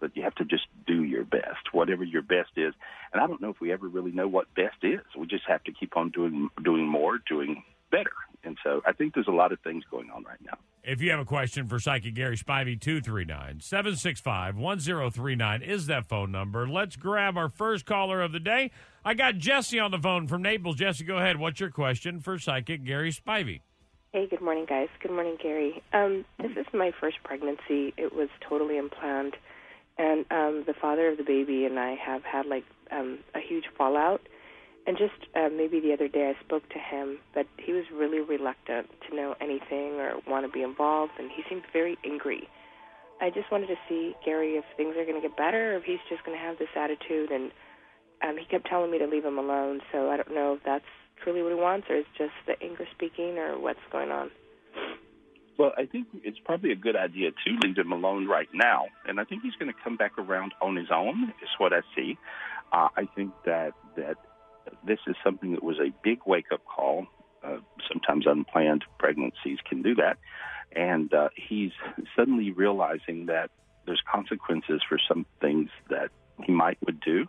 But 0.00 0.16
you 0.16 0.22
have 0.22 0.34
to 0.36 0.44
just 0.44 0.66
do 0.86 1.04
your 1.04 1.24
best, 1.24 1.72
whatever 1.72 2.02
your 2.02 2.22
best 2.22 2.50
is. 2.56 2.72
And 3.12 3.22
I 3.22 3.26
don't 3.26 3.40
know 3.40 3.50
if 3.50 3.60
we 3.60 3.70
ever 3.70 3.86
really 3.86 4.12
know 4.12 4.26
what 4.26 4.52
best 4.54 4.76
is. 4.82 5.00
We 5.16 5.26
just 5.26 5.44
have 5.46 5.62
to 5.64 5.72
keep 5.72 5.96
on 5.96 6.10
doing 6.10 6.48
doing 6.64 6.86
more, 6.88 7.18
doing 7.28 7.62
better. 7.90 8.12
And 8.44 8.56
so 8.64 8.82
I 8.86 8.92
think 8.92 9.14
there's 9.14 9.28
a 9.28 9.32
lot 9.32 9.52
of 9.52 9.60
things 9.60 9.84
going 9.90 10.10
on 10.10 10.24
right 10.24 10.40
now. 10.44 10.56
If 10.82 11.02
you 11.02 11.10
have 11.10 11.20
a 11.20 11.24
question 11.24 11.68
for 11.68 11.78
Psychic 11.78 12.14
Gary 12.14 12.36
Spivey, 12.36 12.80
239 12.80 13.60
765 13.60 14.56
1039 14.56 15.62
is 15.62 15.86
that 15.86 16.06
phone 16.06 16.32
number. 16.32 16.66
Let's 16.66 16.96
grab 16.96 17.36
our 17.36 17.48
first 17.48 17.84
caller 17.84 18.22
of 18.22 18.32
the 18.32 18.40
day. 18.40 18.70
I 19.04 19.14
got 19.14 19.36
Jesse 19.36 19.78
on 19.78 19.90
the 19.90 19.98
phone 19.98 20.26
from 20.26 20.42
Naples. 20.42 20.76
Jesse, 20.76 21.04
go 21.04 21.18
ahead. 21.18 21.38
What's 21.38 21.60
your 21.60 21.70
question 21.70 22.20
for 22.20 22.38
Psychic 22.38 22.84
Gary 22.84 23.12
Spivey? 23.12 23.60
Hey, 24.12 24.26
good 24.26 24.40
morning, 24.40 24.66
guys. 24.68 24.88
Good 25.00 25.12
morning, 25.12 25.36
Gary. 25.40 25.82
Um, 25.92 26.24
this 26.38 26.50
is 26.56 26.66
my 26.74 26.90
first 26.98 27.18
pregnancy. 27.22 27.94
It 27.96 28.12
was 28.12 28.28
totally 28.40 28.76
unplanned, 28.76 29.36
and 29.98 30.24
um, 30.32 30.64
the 30.66 30.74
father 30.74 31.08
of 31.08 31.16
the 31.16 31.22
baby 31.22 31.64
and 31.64 31.78
I 31.78 31.94
have 31.94 32.24
had 32.24 32.46
like 32.46 32.64
um, 32.90 33.20
a 33.36 33.38
huge 33.38 33.66
fallout. 33.78 34.20
And 34.86 34.96
just 34.96 35.28
uh, 35.36 35.48
maybe 35.54 35.78
the 35.78 35.92
other 35.92 36.08
day, 36.08 36.32
I 36.34 36.44
spoke 36.44 36.68
to 36.70 36.78
him, 36.78 37.18
but 37.34 37.46
he 37.58 37.72
was 37.72 37.84
really 37.92 38.20
reluctant 38.20 38.88
to 39.08 39.14
know 39.14 39.34
anything 39.40 40.00
or 40.00 40.14
want 40.26 40.46
to 40.46 40.52
be 40.52 40.62
involved, 40.62 41.12
and 41.18 41.30
he 41.30 41.42
seemed 41.48 41.62
very 41.72 41.98
angry. 42.04 42.48
I 43.20 43.28
just 43.28 43.52
wanted 43.52 43.66
to 43.68 43.76
see 43.88 44.14
Gary 44.24 44.54
if 44.54 44.64
things 44.76 44.96
are 44.96 45.04
going 45.04 45.20
to 45.20 45.28
get 45.28 45.36
better, 45.36 45.74
or 45.74 45.76
if 45.76 45.84
he's 45.84 46.00
just 46.08 46.24
going 46.24 46.36
to 46.36 46.42
have 46.42 46.58
this 46.58 46.72
attitude. 46.74 47.30
And 47.30 47.52
um, 48.22 48.38
he 48.38 48.46
kept 48.46 48.66
telling 48.66 48.90
me 48.90 48.98
to 48.98 49.06
leave 49.06 49.24
him 49.24 49.38
alone, 49.38 49.80
so 49.92 50.10
I 50.10 50.16
don't 50.16 50.34
know 50.34 50.54
if 50.54 50.60
that's 50.64 50.84
truly 51.22 51.42
what 51.42 51.52
he 51.52 51.60
wants, 51.60 51.86
or 51.90 51.96
is 51.96 52.06
just 52.16 52.32
the 52.46 52.54
anger 52.62 52.88
speaking, 52.94 53.36
or 53.36 53.60
what's 53.60 53.78
going 53.92 54.10
on. 54.10 54.30
Well, 55.58 55.72
I 55.76 55.84
think 55.84 56.06
it's 56.24 56.38
probably 56.42 56.72
a 56.72 56.76
good 56.76 56.96
idea 56.96 57.32
to 57.32 57.50
leave 57.62 57.76
him 57.76 57.92
alone 57.92 58.26
right 58.26 58.48
now, 58.54 58.86
and 59.06 59.20
I 59.20 59.24
think 59.24 59.42
he's 59.42 59.54
going 59.56 59.70
to 59.70 59.78
come 59.84 59.98
back 59.98 60.18
around 60.18 60.54
on 60.62 60.74
his 60.74 60.88
own. 60.90 61.34
Is 61.42 61.50
what 61.58 61.74
I 61.74 61.82
see. 61.94 62.16
Uh, 62.72 62.88
I 62.96 63.06
think 63.14 63.32
that 63.44 63.72
that 63.96 64.16
this 64.84 64.98
is 65.06 65.16
something 65.24 65.52
that 65.52 65.62
was 65.62 65.78
a 65.78 65.92
big 66.02 66.20
wake 66.26 66.52
up 66.52 66.64
call. 66.64 67.06
Uh, 67.42 67.58
sometimes 67.90 68.26
unplanned 68.26 68.84
pregnancies 68.98 69.58
can 69.66 69.80
do 69.82 69.94
that, 69.94 70.18
and 70.76 71.12
uh, 71.14 71.28
he's 71.34 71.72
suddenly 72.14 72.50
realizing 72.50 73.26
that 73.26 73.50
there's 73.86 74.02
consequences 74.10 74.82
for 74.86 74.98
some 75.08 75.24
things 75.40 75.70
that 75.88 76.10
he 76.44 76.52
might 76.52 76.76
would 76.84 77.00
do, 77.00 77.26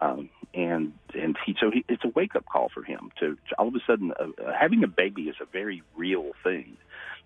um, 0.00 0.30
and 0.54 0.92
and 1.14 1.36
he's 1.44 1.56
so 1.60 1.70
he, 1.70 1.84
it's 1.88 2.04
a 2.04 2.08
wake 2.08 2.34
up 2.34 2.44
call 2.46 2.70
for 2.72 2.82
him 2.82 3.10
to, 3.20 3.34
to 3.34 3.54
all 3.58 3.68
of 3.68 3.74
a 3.74 3.80
sudden 3.86 4.12
uh, 4.18 4.52
having 4.58 4.82
a 4.84 4.88
baby 4.88 5.22
is 5.22 5.36
a 5.40 5.44
very 5.44 5.82
real 5.96 6.32
thing, 6.42 6.76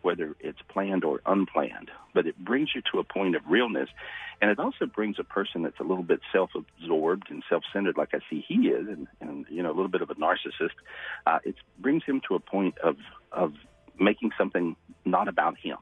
whether 0.03 0.37
it's 0.41 0.61
planned 0.69 1.05
or 1.05 1.21
unplanned. 1.27 1.91
But 2.15 2.27
it 2.27 2.39
brings 2.39 2.71
you 2.75 2.83
to 2.93 2.99
a 2.99 3.05
point 3.05 3.37
of 3.37 3.43
realness, 3.49 3.89
and 4.41 4.51
it 4.51 4.59
also 4.59 4.87
brings 4.87 5.17
a 5.19 5.25
person 5.25 5.63
that's 5.63 5.81
a 5.81 5.85
little 5.85 6.05
bit 6.05 6.21
self 6.33 6.51
absorbed 6.55 7.31
and 7.31 7.43
self 7.49 7.65
centered, 7.73 7.97
like 7.97 8.11
I 8.15 8.19
see 8.31 8.45
he 8.47 8.69
is, 8.69 8.87
and, 8.89 9.07
and 9.21 9.47
you 9.49 9.63
know 9.63 9.71
a 9.71 9.77
little 9.77 9.89
bit 9.89 10.03
of 10.03 10.11
a 10.11 10.15
narcissist. 10.15 10.77
Uh, 11.27 11.39
it 11.45 11.57
brings 11.79 12.05
him 12.05 12.21
to 12.29 12.35
a 12.35 12.41
point 12.41 12.79
of 12.79 12.97
of 13.33 13.53
making 13.99 14.31
something 14.39 14.77
not 15.05 15.29
about 15.29 15.57
him. 15.59 15.79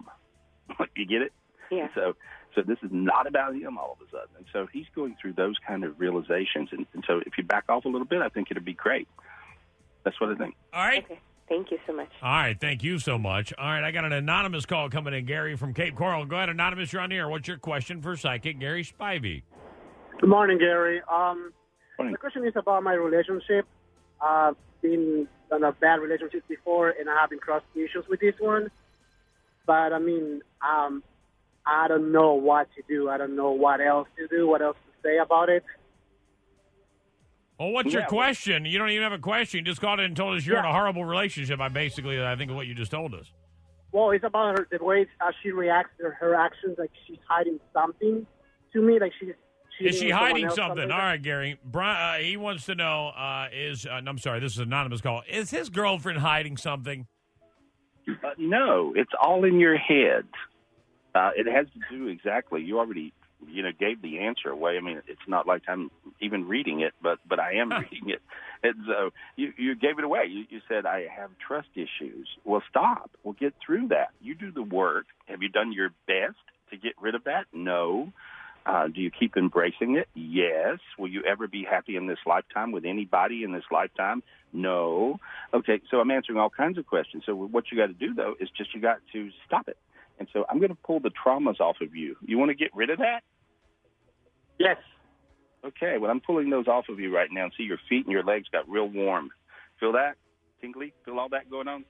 you 0.96 1.06
get 1.06 1.22
it? 1.22 1.32
Yeah. 1.70 1.88
So 1.94 2.14
so 2.54 2.62
this 2.62 2.78
is 2.82 2.90
not 2.92 3.26
about 3.26 3.54
him 3.54 3.78
all 3.78 3.96
of 4.00 4.06
a 4.06 4.10
sudden. 4.10 4.36
And 4.36 4.46
so 4.52 4.66
he's 4.72 4.86
going 4.94 5.16
through 5.20 5.32
those 5.32 5.56
kind 5.66 5.84
of 5.84 5.98
realizations. 5.98 6.68
And, 6.72 6.86
and 6.94 7.04
so 7.06 7.20
if 7.26 7.36
you 7.36 7.44
back 7.44 7.64
off 7.68 7.84
a 7.84 7.88
little 7.88 8.06
bit, 8.06 8.22
I 8.22 8.28
think 8.28 8.48
it'd 8.50 8.64
be 8.64 8.74
great. 8.74 9.08
That's 10.04 10.20
what 10.20 10.30
I 10.30 10.36
think. 10.36 10.54
All 10.72 10.84
right. 10.84 11.04
Okay. 11.04 11.20
Thank 11.48 11.70
you 11.70 11.78
so 11.86 11.92
much. 11.92 12.08
All 12.22 12.30
right. 12.30 12.58
Thank 12.58 12.82
you 12.82 12.98
so 12.98 13.18
much. 13.18 13.52
All 13.58 13.66
right. 13.66 13.84
I 13.84 13.90
got 13.90 14.04
an 14.04 14.12
anonymous 14.12 14.64
call 14.64 14.88
coming 14.88 15.12
in, 15.12 15.26
Gary 15.26 15.56
from 15.56 15.74
Cape 15.74 15.94
Coral. 15.94 16.24
Go 16.24 16.36
ahead, 16.36 16.48
anonymous. 16.48 16.92
You're 16.92 17.02
on 17.02 17.10
the 17.10 17.16
air. 17.16 17.28
What's 17.28 17.46
your 17.48 17.58
question 17.58 18.00
for 18.00 18.16
psychic 18.16 18.58
Gary 18.58 18.84
Spivey? 18.84 19.42
Good 20.20 20.30
morning, 20.30 20.58
Gary. 20.58 21.02
Um, 21.10 21.52
Morning. 21.98 22.12
the 22.12 22.18
question 22.18 22.46
is 22.46 22.54
about 22.56 22.82
my 22.82 22.94
relationship. 22.94 23.66
I've 24.22 24.56
been 24.80 25.28
in 25.54 25.62
a 25.62 25.72
bad 25.72 25.96
relationship 26.00 26.46
before, 26.48 26.90
and 26.90 27.10
I 27.10 27.20
have 27.20 27.30
been 27.30 27.38
cross 27.38 27.62
issues 27.74 28.04
with 28.08 28.20
this 28.20 28.34
one. 28.38 28.70
But 29.66 29.92
I 29.92 29.98
mean, 29.98 30.40
um, 30.66 31.02
I 31.66 31.88
don't 31.88 32.12
know 32.12 32.34
what 32.34 32.68
to 32.76 32.82
do. 32.88 33.08
I 33.08 33.18
don't 33.18 33.36
know 33.36 33.50
what 33.52 33.80
else 33.80 34.08
to 34.16 34.28
do. 34.28 34.46
What 34.46 34.62
else 34.62 34.76
to 34.86 35.08
say 35.08 35.18
about 35.18 35.48
it? 35.48 35.64
Well, 37.58 37.70
what's 37.70 37.92
your 37.92 38.02
Yeah. 38.02 38.08
question? 38.08 38.64
You 38.64 38.78
don't 38.78 38.90
even 38.90 39.02
have 39.02 39.12
a 39.12 39.18
question. 39.18 39.58
You 39.58 39.64
just 39.64 39.80
called 39.80 40.00
in 40.00 40.06
and 40.06 40.16
told 40.16 40.36
us 40.36 40.46
you're 40.46 40.58
in 40.58 40.64
a 40.64 40.72
horrible 40.72 41.04
relationship. 41.04 41.60
I 41.60 41.68
basically, 41.68 42.22
I 42.24 42.34
think, 42.36 42.50
of 42.50 42.56
what 42.56 42.66
you 42.66 42.74
just 42.74 42.90
told 42.90 43.14
us. 43.14 43.32
Well, 43.92 44.10
it's 44.10 44.24
about 44.24 44.58
her, 44.58 44.66
the 44.76 44.84
way 44.84 45.06
uh, 45.20 45.30
she 45.42 45.52
reacts 45.52 45.92
to 46.00 46.10
her 46.10 46.34
actions. 46.34 46.76
Like 46.78 46.90
she's 47.06 47.18
hiding 47.28 47.60
something 47.72 48.26
to 48.72 48.82
me. 48.82 48.98
Like 48.98 49.12
she's. 49.20 49.30
Is 49.80 49.98
she 49.98 50.10
hiding 50.10 50.46
else, 50.46 50.54
something? 50.54 50.90
All 50.90 50.98
right, 50.98 51.20
Gary. 51.20 51.58
Brian, 51.64 52.20
uh, 52.20 52.24
he 52.24 52.36
wants 52.36 52.66
to 52.66 52.74
know: 52.74 53.08
uh, 53.08 53.48
Is 53.52 53.86
uh, 53.86 54.00
no, 54.00 54.10
I'm 54.10 54.18
sorry, 54.18 54.40
this 54.40 54.52
is 54.52 54.58
an 54.58 54.64
anonymous 54.68 55.00
call. 55.00 55.22
Is 55.28 55.50
his 55.50 55.68
girlfriend 55.68 56.18
hiding 56.20 56.56
something? 56.56 57.06
Uh, 58.08 58.30
no, 58.38 58.92
it's 58.96 59.10
all 59.20 59.44
in 59.44 59.58
your 59.58 59.76
head. 59.76 60.24
Uh, 61.14 61.30
it 61.36 61.46
has 61.50 61.66
to 61.72 61.96
do 61.96 62.08
exactly. 62.08 62.62
You 62.62 62.78
already, 62.78 63.12
you 63.50 63.62
know, 63.62 63.70
gave 63.78 64.02
the 64.02 64.20
answer 64.20 64.48
away. 64.48 64.76
I 64.76 64.80
mean, 64.80 65.00
it's 65.06 65.28
not 65.28 65.46
like 65.46 65.62
I'm 65.68 65.90
even 66.20 66.46
reading 66.48 66.80
it, 66.80 66.92
but 67.02 67.18
but 67.28 67.38
I 67.40 67.54
am 67.54 67.70
reading 67.70 68.10
it, 68.10 68.22
and 68.62 68.74
so 68.86 69.10
you 69.36 69.52
you 69.56 69.74
gave 69.74 69.98
it 69.98 70.04
away. 70.04 70.24
You, 70.28 70.44
you 70.48 70.60
said 70.68 70.86
I 70.86 71.06
have 71.14 71.30
trust 71.46 71.68
issues. 71.74 72.28
Well, 72.44 72.62
stop. 72.68 73.10
We'll 73.22 73.34
get 73.34 73.54
through 73.64 73.88
that. 73.88 74.10
You 74.20 74.34
do 74.34 74.50
the 74.50 74.62
work. 74.62 75.06
Have 75.26 75.42
you 75.42 75.48
done 75.48 75.72
your 75.72 75.90
best 76.06 76.38
to 76.70 76.76
get 76.76 76.92
rid 77.00 77.14
of 77.14 77.24
that? 77.24 77.46
No. 77.52 78.12
Uh, 78.66 78.88
do 78.88 79.00
you 79.02 79.10
keep 79.10 79.36
embracing 79.36 79.96
it? 79.96 80.08
Yes. 80.14 80.78
Will 80.98 81.08
you 81.08 81.22
ever 81.24 81.46
be 81.46 81.66
happy 81.68 81.96
in 81.96 82.06
this 82.06 82.18
lifetime 82.24 82.72
with 82.72 82.86
anybody 82.86 83.44
in 83.44 83.52
this 83.52 83.64
lifetime? 83.70 84.22
No. 84.54 85.20
Okay, 85.52 85.82
so 85.90 86.00
I'm 86.00 86.10
answering 86.10 86.38
all 86.38 86.48
kinds 86.48 86.78
of 86.78 86.86
questions. 86.86 87.24
So 87.26 87.34
what 87.34 87.64
you 87.70 87.76
got 87.76 87.88
to 87.88 87.92
do 87.92 88.14
though 88.14 88.34
is 88.40 88.48
just 88.56 88.74
you 88.74 88.80
got 88.80 89.00
to 89.12 89.30
stop 89.46 89.68
it. 89.68 89.76
And 90.18 90.28
so 90.32 90.46
I'm 90.48 90.58
going 90.58 90.70
to 90.70 90.76
pull 90.76 91.00
the 91.00 91.10
traumas 91.10 91.60
off 91.60 91.76
of 91.82 91.94
you. 91.94 92.16
You 92.24 92.38
want 92.38 92.50
to 92.50 92.54
get 92.54 92.74
rid 92.74 92.88
of 92.88 92.98
that? 92.98 93.20
Yes. 94.58 94.76
Okay, 95.64 95.96
well 95.98 96.10
I'm 96.10 96.20
pulling 96.20 96.50
those 96.50 96.68
off 96.68 96.88
of 96.88 97.00
you 97.00 97.14
right 97.14 97.30
now. 97.32 97.48
See 97.56 97.64
your 97.64 97.78
feet 97.88 98.04
and 98.04 98.12
your 98.12 98.22
legs 98.22 98.46
got 98.52 98.68
real 98.68 98.88
warm. 98.88 99.30
Feel 99.80 99.92
that? 99.92 100.14
Tingly? 100.60 100.92
Feel 101.04 101.18
all 101.18 101.28
that 101.30 101.50
going 101.50 101.68
on? 101.68 101.84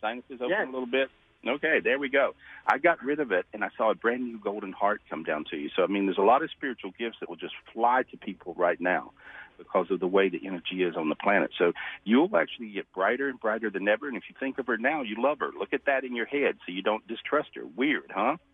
Sinuses 0.00 0.40
open 0.40 0.48
Yes. 0.50 0.66
a 0.68 0.70
little 0.70 0.86
bit? 0.86 1.08
Okay, 1.46 1.80
there 1.82 1.98
we 1.98 2.08
go. 2.08 2.34
I 2.68 2.78
got 2.78 3.02
rid 3.02 3.18
of 3.18 3.32
it 3.32 3.46
and 3.52 3.64
I 3.64 3.68
saw 3.76 3.90
a 3.90 3.94
brand 3.96 4.22
new 4.24 4.38
golden 4.38 4.72
heart 4.72 5.00
come 5.10 5.24
down 5.24 5.44
to 5.50 5.56
you. 5.56 5.68
So 5.74 5.82
I 5.82 5.88
mean 5.88 6.06
there's 6.06 6.18
a 6.18 6.22
lot 6.22 6.42
of 6.42 6.50
spiritual 6.52 6.92
gifts 6.96 7.16
that 7.20 7.28
will 7.28 7.36
just 7.36 7.54
fly 7.72 8.02
to 8.10 8.16
people 8.16 8.54
right 8.56 8.80
now 8.80 9.12
because 9.58 9.90
of 9.90 10.00
the 10.00 10.06
way 10.06 10.28
the 10.28 10.40
energy 10.46 10.82
is 10.82 10.96
on 10.96 11.08
the 11.08 11.14
planet. 11.16 11.50
So 11.58 11.72
you'll 12.04 12.34
actually 12.36 12.70
get 12.70 12.90
brighter 12.92 13.28
and 13.28 13.38
brighter 13.40 13.70
than 13.70 13.88
ever 13.88 14.06
and 14.06 14.16
if 14.16 14.24
you 14.28 14.36
think 14.38 14.58
of 14.58 14.68
her 14.68 14.78
now, 14.78 15.02
you 15.02 15.16
love 15.18 15.40
her. 15.40 15.50
Look 15.58 15.72
at 15.72 15.86
that 15.86 16.04
in 16.04 16.14
your 16.14 16.26
head 16.26 16.56
so 16.64 16.72
you 16.72 16.82
don't 16.82 17.06
distrust 17.08 17.50
her. 17.56 17.64
Weird, 17.76 18.12
huh? 18.14 18.36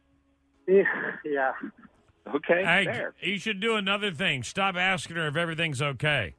Yeah. 0.66 0.82
yeah. 1.24 1.52
Okay. 2.34 2.64
Hey, 2.64 2.84
there. 2.84 3.14
you 3.20 3.38
should 3.38 3.60
do 3.60 3.76
another 3.76 4.10
thing. 4.10 4.42
Stop 4.42 4.76
asking 4.76 5.16
her 5.16 5.26
if 5.28 5.36
everything's 5.36 5.80
okay 5.82 6.34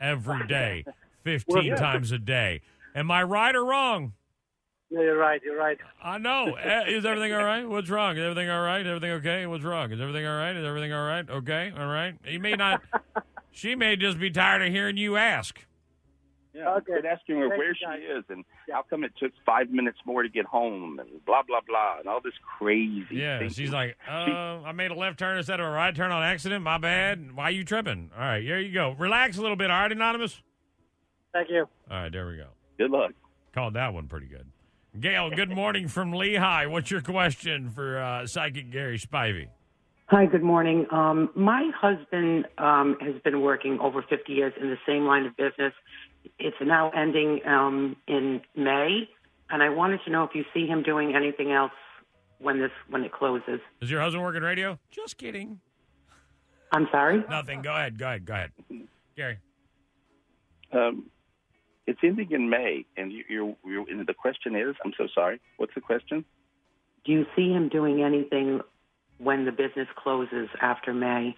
every 0.00 0.46
day, 0.48 0.84
15 1.24 1.54
Well, 1.54 1.64
yeah. 1.64 1.74
times 1.76 2.12
a 2.12 2.18
day. 2.18 2.62
Am 2.94 3.10
I 3.10 3.22
right 3.22 3.54
or 3.54 3.64
wrong? 3.64 4.12
No, 4.90 5.02
you're 5.02 5.16
right. 5.18 5.40
You're 5.44 5.58
right. 5.58 5.76
I 6.02 6.18
know. 6.18 6.56
Eh, 6.62 6.84
Is 6.88 7.04
everything 7.04 7.32
all 7.34 7.44
right? 7.44 7.68
What's 7.68 7.90
wrong? 7.90 8.16
Is 8.16 8.22
everything 8.22 8.48
all 8.48 8.62
right? 8.62 8.86
Everything 8.86 9.10
okay? 9.12 9.44
What's 9.46 9.64
wrong? 9.64 9.90
Is 9.92 10.00
everything 10.00 10.26
all 10.26 10.36
right? 10.38 10.54
Is 10.56 10.64
everything 10.64 10.92
all 10.92 11.06
right? 11.06 11.28
Okay, 11.28 11.72
all 11.76 11.86
right. 11.88 12.14
You 12.24 12.38
may 12.40 12.54
not. 12.54 12.82
she 13.50 13.74
may 13.74 13.96
just 13.96 14.18
be 14.18 14.30
tired 14.30 14.62
of 14.62 14.68
hearing 14.72 14.96
you 14.96 15.16
ask. 15.16 15.58
Yeah, 16.56 16.70
Okay. 16.76 16.92
quit 16.92 17.04
asking 17.04 17.36
her 17.40 17.48
Thank 17.50 17.58
where 17.58 17.74
she 17.74 17.84
guys. 17.84 18.00
is 18.18 18.24
and 18.30 18.44
how 18.72 18.82
come 18.88 19.04
it 19.04 19.12
took 19.18 19.32
five 19.44 19.68
minutes 19.70 19.98
more 20.06 20.22
to 20.22 20.28
get 20.28 20.46
home 20.46 20.98
and 20.98 21.24
blah 21.26 21.42
blah 21.42 21.60
blah 21.66 21.98
and 21.98 22.08
all 22.08 22.20
this 22.22 22.32
crazy. 22.58 23.04
Yeah, 23.10 23.38
thinking. 23.40 23.54
she's 23.54 23.70
like, 23.72 23.96
uh, 24.08 24.12
I 24.64 24.72
made 24.72 24.90
a 24.90 24.94
left 24.94 25.18
turn 25.18 25.36
instead 25.36 25.60
of 25.60 25.66
a 25.66 25.70
right 25.70 25.94
turn 25.94 26.10
on 26.12 26.22
accident. 26.22 26.62
My 26.64 26.78
bad. 26.78 27.34
Why 27.36 27.44
are 27.44 27.50
you 27.50 27.64
tripping? 27.64 28.10
All 28.14 28.20
right, 28.22 28.42
here 28.42 28.58
you 28.58 28.72
go. 28.72 28.92
Relax 28.98 29.36
a 29.36 29.42
little 29.42 29.56
bit. 29.56 29.70
All 29.70 29.80
right, 29.82 29.92
anonymous. 29.92 30.40
Thank 31.32 31.50
you. 31.50 31.68
All 31.90 31.96
right, 32.02 32.10
there 32.12 32.26
we 32.26 32.36
go. 32.38 32.46
good 32.78 32.90
luck. 32.90 33.12
Called 33.52 33.74
that 33.74 33.92
one 33.92 34.06
pretty 34.08 34.26
good. 34.26 34.46
Gail, 34.98 35.28
good 35.30 35.50
morning 35.50 35.88
from 35.88 36.12
Lehigh. 36.14 36.64
What's 36.66 36.90
your 36.90 37.02
question 37.02 37.68
for 37.68 37.98
uh, 37.98 38.26
psychic 38.26 38.70
Gary 38.70 38.98
Spivey? 38.98 39.48
Hi, 40.06 40.24
good 40.24 40.42
morning. 40.42 40.86
Um, 40.90 41.28
my 41.34 41.70
husband 41.78 42.46
um, 42.58 42.96
has 43.00 43.20
been 43.24 43.40
working 43.42 43.78
over 43.80 44.02
50 44.08 44.32
years 44.32 44.54
in 44.58 44.70
the 44.70 44.78
same 44.86 45.04
line 45.04 45.26
of 45.26 45.36
business. 45.36 45.72
It's 46.38 46.56
now 46.60 46.90
ending 46.90 47.40
um, 47.46 47.96
in 48.06 48.40
May, 48.54 49.08
and 49.50 49.62
I 49.62 49.68
wanted 49.68 50.00
to 50.04 50.10
know 50.10 50.24
if 50.24 50.30
you 50.34 50.44
see 50.54 50.66
him 50.66 50.82
doing 50.82 51.14
anything 51.14 51.52
else 51.52 51.72
when 52.38 52.58
this 52.60 52.70
when 52.88 53.02
it 53.04 53.12
closes. 53.12 53.60
Does 53.80 53.90
your 53.90 54.00
husband 54.00 54.22
work 54.22 54.36
in 54.36 54.42
radio? 54.42 54.78
Just 54.90 55.18
kidding. 55.18 55.60
I'm 56.72 56.88
sorry. 56.90 57.24
Nothing. 57.30 57.62
Go 57.62 57.72
ahead. 57.72 57.98
Go 57.98 58.06
ahead. 58.06 58.24
Go 58.24 58.34
ahead. 58.34 58.50
Gary. 59.16 59.38
Um, 60.72 61.10
it's 61.86 62.00
ending 62.02 62.30
in 62.32 62.50
May, 62.50 62.84
and 62.96 63.12
you, 63.12 63.24
you're, 63.28 63.56
you're. 63.64 63.88
And 63.88 64.06
the 64.06 64.14
question 64.14 64.56
is, 64.56 64.74
I'm 64.84 64.92
so 64.98 65.06
sorry. 65.14 65.40
What's 65.56 65.74
the 65.74 65.80
question? 65.80 66.24
Do 67.04 67.12
you 67.12 67.24
see 67.36 67.52
him 67.52 67.68
doing 67.68 68.02
anything 68.02 68.60
when 69.18 69.44
the 69.44 69.52
business 69.52 69.86
closes 69.96 70.48
after 70.60 70.92
May? 70.92 71.36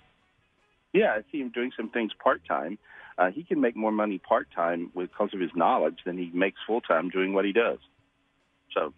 Yeah, 0.94 1.12
I 1.12 1.20
see 1.30 1.38
him 1.40 1.50
doing 1.50 1.70
some 1.76 1.90
things 1.90 2.12
part 2.22 2.40
time. 2.48 2.78
Uh, 3.18 3.30
he 3.32 3.42
can 3.42 3.60
make 3.60 3.74
more 3.74 3.90
money 3.90 4.18
part 4.18 4.46
time 4.54 4.92
because 4.96 5.30
of 5.34 5.40
his 5.40 5.50
knowledge 5.56 5.98
than 6.06 6.16
he 6.16 6.30
makes 6.32 6.58
full 6.66 6.80
time 6.80 7.08
doing 7.10 7.32
what 7.34 7.44
he 7.44 7.52
does. 7.52 7.78
So 8.72 8.94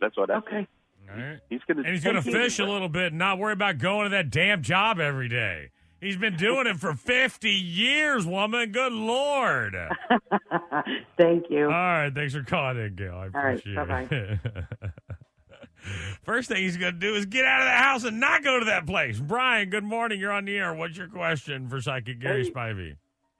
that's 0.00 0.16
what 0.16 0.30
I 0.30 0.34
Okay. 0.36 0.66
All 1.10 1.16
right. 1.18 1.40
He's 1.48 1.60
going 1.66 1.78
to 1.78 1.82
And 1.84 1.92
he's 1.94 2.04
going 2.04 2.16
to 2.16 2.22
fish 2.22 2.58
a 2.58 2.64
little 2.64 2.88
bit 2.90 3.12
and 3.12 3.18
not 3.18 3.38
worry 3.38 3.52
about 3.54 3.78
going 3.78 4.04
to 4.04 4.10
that 4.10 4.30
damn 4.30 4.62
job 4.62 5.00
every 5.00 5.28
day. 5.28 5.70
He's 6.00 6.16
been 6.18 6.36
doing 6.36 6.66
it 6.66 6.76
for 6.78 6.92
50 6.94 7.48
years, 7.50 8.26
woman. 8.26 8.70
Good 8.72 8.92
Lord. 8.92 9.74
Thank 11.16 11.46
you. 11.48 11.64
All 11.64 11.70
right. 11.70 12.10
Thanks 12.14 12.34
for 12.34 12.42
calling 12.42 12.78
in, 12.84 12.94
Gail. 12.96 13.14
I 13.14 13.26
right, 13.28 13.58
appreciate 13.58 13.76
bye-bye. 13.76 14.08
it. 14.10 14.38
First 16.22 16.48
thing 16.48 16.58
he's 16.62 16.76
going 16.78 16.94
to 16.94 16.98
do 16.98 17.14
is 17.14 17.26
get 17.26 17.44
out 17.44 17.60
of 17.60 17.66
the 17.66 17.72
house 17.72 18.04
and 18.04 18.18
not 18.20 18.42
go 18.42 18.58
to 18.58 18.64
that 18.66 18.86
place. 18.86 19.18
Brian, 19.20 19.68
good 19.70 19.84
morning. 19.84 20.18
You're 20.18 20.32
on 20.32 20.46
the 20.46 20.56
air. 20.56 20.72
What's 20.74 20.96
your 20.96 21.08
question 21.08 21.68
for 21.68 21.80
Psychic 21.80 22.20
Gary 22.20 22.44
Hey. 22.44 22.50
Spivey? 22.50 22.96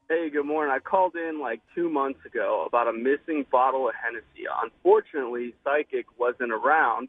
Hey, 0.08 0.28
good 0.30 0.44
morning. 0.44 0.72
I 0.74 0.80
called 0.80 1.14
in 1.16 1.40
like 1.40 1.60
two 1.74 1.88
months 1.88 2.20
ago 2.26 2.64
about 2.66 2.88
a 2.88 2.92
missing 2.92 3.46
bottle 3.50 3.88
of 3.88 3.94
Hennessy. 3.94 4.46
Unfortunately, 4.62 5.54
Psychic 5.64 6.06
wasn't 6.18 6.52
around, 6.52 7.08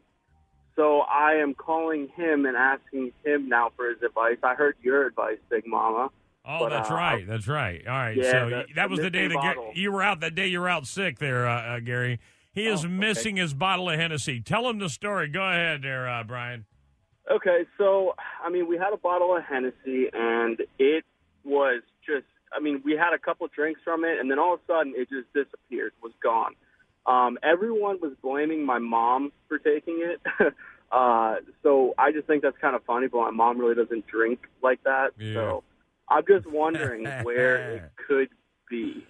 so 0.76 1.00
I 1.00 1.34
am 1.34 1.54
calling 1.54 2.08
him 2.16 2.46
and 2.46 2.56
asking 2.56 3.12
him 3.24 3.48
now 3.50 3.70
for 3.76 3.90
his 3.90 4.02
advice. 4.02 4.38
I 4.42 4.54
heard 4.54 4.76
your 4.82 5.06
advice, 5.06 5.36
Big 5.50 5.66
Mama. 5.66 6.08
Oh, 6.48 6.58
But, 6.60 6.70
that's 6.70 6.90
uh, 6.90 6.94
right. 6.94 7.26
That's 7.26 7.46
right. 7.48 7.86
All 7.86 7.92
right. 7.92 8.16
Yeah, 8.16 8.30
so 8.30 8.48
the- 8.48 8.66
that 8.76 8.88
was 8.88 9.00
the 9.00 9.10
day 9.10 9.26
that 9.28 9.72
you 9.74 9.92
were 9.92 10.02
out. 10.02 10.20
That 10.20 10.34
day 10.34 10.46
you 10.46 10.60
were 10.60 10.68
out 10.68 10.86
sick 10.86 11.18
there, 11.18 11.46
uh, 11.46 11.76
uh, 11.76 11.80
Gary. 11.80 12.18
He 12.52 12.66
is 12.66 12.84
Oh, 12.84 12.86
okay. 12.88 12.94
missing 12.96 13.36
his 13.36 13.52
bottle 13.52 13.90
of 13.90 13.98
Hennessy. 13.98 14.40
Tell 14.40 14.66
him 14.70 14.78
the 14.78 14.88
story. 14.88 15.28
Go 15.28 15.42
ahead 15.42 15.82
there, 15.82 16.08
uh, 16.08 16.24
Brian. 16.24 16.64
Okay, 17.30 17.66
so 17.76 18.14
I 18.42 18.48
mean, 18.48 18.66
we 18.68 18.78
had 18.78 18.94
a 18.94 18.96
bottle 18.96 19.36
of 19.36 19.42
Hennessy, 19.44 20.08
and 20.14 20.62
it 20.78 21.04
was 21.44 21.82
just. 22.06 22.24
I 22.56 22.60
mean, 22.60 22.82
we 22.84 22.92
had 22.92 23.12
a 23.14 23.18
couple 23.18 23.46
drinks 23.48 23.80
from 23.84 24.04
it, 24.04 24.18
and 24.18 24.30
then 24.30 24.38
all 24.38 24.54
of 24.54 24.60
a 24.60 24.72
sudden, 24.72 24.94
it 24.96 25.08
just 25.08 25.32
disappeared, 25.32 25.92
was 26.02 26.12
gone. 26.22 26.54
Um, 27.06 27.38
everyone 27.42 27.98
was 28.00 28.12
blaming 28.22 28.64
my 28.64 28.78
mom 28.78 29.32
for 29.48 29.58
taking 29.58 30.02
it. 30.02 30.20
uh, 30.92 31.36
so 31.62 31.94
I 31.98 32.12
just 32.12 32.26
think 32.26 32.42
that's 32.42 32.58
kind 32.58 32.74
of 32.74 32.82
funny, 32.84 33.06
but 33.06 33.18
my 33.18 33.30
mom 33.30 33.58
really 33.58 33.74
doesn't 33.74 34.06
drink 34.06 34.40
like 34.62 34.82
that. 34.84 35.10
Yeah. 35.18 35.34
So 35.34 35.64
I'm 36.08 36.24
just 36.26 36.46
wondering 36.50 37.04
where 37.22 37.74
it 37.74 37.82
could 38.08 38.28
be. 38.68 39.06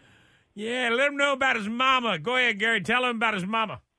Yeah, 0.54 0.90
let 0.92 1.08
him 1.08 1.16
know 1.16 1.32
about 1.32 1.56
his 1.56 1.68
mama. 1.68 2.18
Go 2.18 2.36
ahead, 2.36 2.58
Gary. 2.58 2.80
Tell 2.80 3.04
him 3.04 3.16
about 3.16 3.34
his 3.34 3.46
mama. 3.46 3.80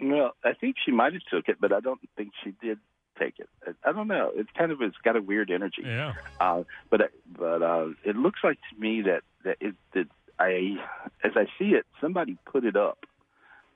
Well, 0.00 0.32
I 0.44 0.52
think 0.52 0.76
she 0.84 0.92
might 0.92 1.14
have 1.14 1.22
took 1.32 1.48
it, 1.48 1.56
but 1.60 1.72
I 1.72 1.80
don't 1.80 2.00
think 2.16 2.30
she 2.44 2.52
did 2.62 2.78
take 3.18 3.38
it. 3.38 3.48
I, 3.66 3.90
I 3.90 3.92
don't 3.92 4.08
know. 4.08 4.30
It's 4.34 4.50
kind 4.56 4.72
of 4.72 4.80
it's 4.82 4.96
got 5.04 5.16
a 5.16 5.22
weird 5.22 5.50
energy. 5.50 5.82
Yeah. 5.84 6.14
Uh, 6.40 6.62
but 6.90 7.10
but 7.38 7.62
uh, 7.62 7.88
it 8.04 8.16
looks 8.16 8.40
like 8.44 8.58
to 8.72 8.80
me 8.80 9.02
that 9.02 9.22
that 9.44 9.56
it 9.60 9.74
that 9.94 10.06
I 10.38 10.76
as 11.24 11.32
I 11.36 11.46
see 11.58 11.70
it, 11.74 11.86
somebody 12.00 12.36
put 12.46 12.64
it 12.64 12.76
up. 12.76 13.06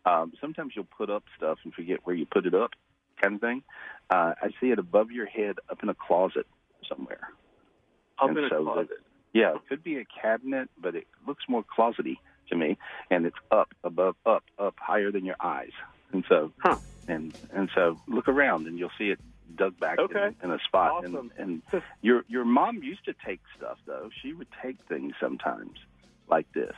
Um, 0.06 0.32
sometimes 0.40 0.72
you'll 0.74 0.86
put 0.96 1.10
up 1.10 1.24
stuff 1.36 1.58
and 1.64 1.74
forget 1.74 2.00
where 2.04 2.16
you 2.16 2.24
put 2.26 2.46
it 2.46 2.54
up, 2.54 2.70
kind 3.20 3.34
of 3.34 3.40
thing. 3.40 3.62
Uh, 4.08 4.32
I 4.40 4.48
see 4.60 4.70
it 4.70 4.78
above 4.78 5.10
your 5.10 5.26
head, 5.26 5.56
up 5.70 5.82
in 5.82 5.88
a 5.90 5.94
closet 5.94 6.46
somewhere. 6.88 7.28
Up 8.18 8.30
And 8.30 8.38
in 8.38 8.44
a 8.44 8.48
so 8.48 8.58
the- 8.64 8.72
closet. 8.72 8.88
yeah, 9.34 9.54
it 9.56 9.60
could 9.68 9.84
be 9.84 9.98
a 9.98 10.04
cabinet, 10.22 10.70
but 10.80 10.94
it 10.94 11.06
looks 11.26 11.44
more 11.48 11.62
closety 11.78 12.16
to 12.48 12.56
me, 12.56 12.78
and 13.10 13.26
it's 13.26 13.36
up, 13.50 13.68
above, 13.84 14.16
up, 14.26 14.42
up, 14.58 14.74
higher 14.78 15.12
than 15.12 15.24
your 15.26 15.36
eyes, 15.38 15.70
and 16.12 16.24
so, 16.28 16.52
and 17.08 17.36
and 17.52 17.68
so, 17.74 17.98
look 18.06 18.28
around, 18.28 18.66
and 18.66 18.78
you'll 18.78 18.90
see 18.98 19.10
it 19.10 19.18
dug 19.56 19.78
back 19.80 19.98
Okay. 19.98 20.28
in, 20.42 20.50
in 20.50 20.50
a 20.52 20.58
spot. 20.60 20.92
Awesome. 21.04 21.30
And, 21.36 21.62
and 21.72 21.82
your 22.02 22.24
your 22.28 22.44
mom 22.44 22.82
used 22.82 23.04
to 23.06 23.14
take 23.24 23.40
stuff 23.56 23.78
though; 23.86 24.10
she 24.22 24.32
would 24.32 24.48
take 24.62 24.76
things 24.88 25.12
sometimes 25.20 25.76
like 26.28 26.50
this, 26.52 26.74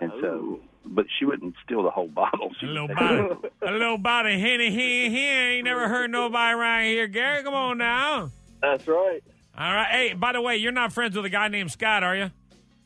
and 0.00 0.12
so, 0.20 0.60
oh. 0.60 0.60
but 0.84 1.06
she 1.18 1.24
wouldn't 1.24 1.54
steal 1.64 1.82
the 1.82 1.90
whole 1.90 2.08
bottle. 2.08 2.52
She 2.60 2.66
A 2.66 2.68
little 2.70 2.88
would 2.88 2.96
take 2.98 3.08
body, 3.08 3.48
a 3.62 3.72
little 3.72 3.98
body, 3.98 4.38
henny 4.38 4.70
here, 4.70 5.10
here. 5.10 5.48
Ain't 5.50 5.64
never 5.64 5.88
heard 5.88 6.10
nobody 6.10 6.54
around 6.54 6.84
here. 6.84 7.06
Gary, 7.08 7.42
come 7.42 7.54
on 7.54 7.78
now. 7.78 8.30
That's 8.60 8.86
right. 8.86 9.22
All 9.58 9.74
right. 9.74 9.88
Hey, 9.90 10.12
by 10.14 10.32
the 10.32 10.40
way, 10.40 10.56
you're 10.56 10.72
not 10.72 10.92
friends 10.92 11.14
with 11.16 11.24
a 11.24 11.28
guy 11.30 11.48
named 11.48 11.70
Scott, 11.72 12.02
are 12.02 12.16
you? 12.16 12.30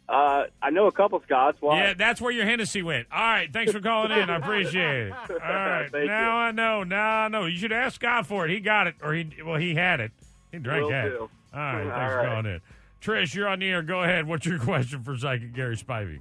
Uh, 0.09 0.45
I 0.63 0.71
know 0.71 0.87
a 0.87 0.93
couple 0.93 1.21
Scotts. 1.27 1.59
Why? 1.61 1.79
Yeah, 1.79 1.95
that's 1.95 2.21
where 2.21 2.31
your 2.31 2.45
Hennessy 2.45 2.83
went. 2.83 3.09
All 3.11 3.19
right, 3.21 3.53
thanks 3.53 3.73
for 3.73 3.81
calling 3.81 4.13
in. 4.13 4.31
I 4.31 4.37
appreciate 4.37 5.09
it. 5.09 5.13
All 5.31 5.37
right, 5.37 5.91
Thank 5.91 6.07
now 6.07 6.37
I 6.37 6.53
know. 6.53 6.85
Now 6.85 7.25
I 7.25 7.29
know. 7.29 7.47
You 7.47 7.59
should 7.59 7.73
ask 7.73 7.97
Scott 7.97 8.27
for 8.27 8.45
it. 8.47 8.53
He 8.53 8.61
got 8.61 8.87
it, 8.87 8.95
or 9.03 9.15
he 9.15 9.29
well, 9.45 9.57
he 9.57 9.75
had 9.75 10.01
it. 10.01 10.13
He 10.53 10.59
drank 10.59 10.85
Will 10.85 10.91
that. 10.91 11.09
do. 11.09 11.19
All 11.53 11.61
right, 11.61 11.85
All 11.85 11.91
thanks 11.91 12.15
for 12.15 12.25
calling 12.25 12.47
in. 12.47 12.61
Trish, 13.03 13.35
you're 13.35 13.49
on 13.49 13.59
the 13.59 13.69
air. 13.69 13.83
Go 13.83 14.03
ahead. 14.03 14.27
What's 14.29 14.47
your 14.47 14.59
question 14.61 15.03
for 15.03 15.17
Psychic 15.17 15.53
Gary 15.53 15.77
Spivey? 15.77 16.21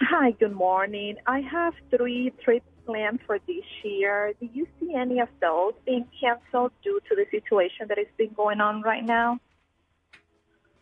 Hi, 0.00 0.30
good 0.32 0.52
morning. 0.52 1.16
I 1.26 1.40
have 1.40 1.74
three 1.94 2.32
trips 2.42 2.66
planned 2.86 3.20
for 3.26 3.38
this 3.46 3.64
year. 3.82 4.32
Do 4.40 4.48
you 4.52 4.66
see 4.80 4.94
any 4.94 5.18
of 5.20 5.28
those 5.40 5.72
being 5.84 6.06
canceled 6.20 6.72
due 6.82 7.00
to 7.08 7.16
the 7.16 7.26
situation 7.30 7.88
that 7.88 7.98
is 7.98 8.06
been 8.16 8.32
going 8.34 8.60
on 8.60 8.82
right 8.82 9.04
now? 9.04 9.40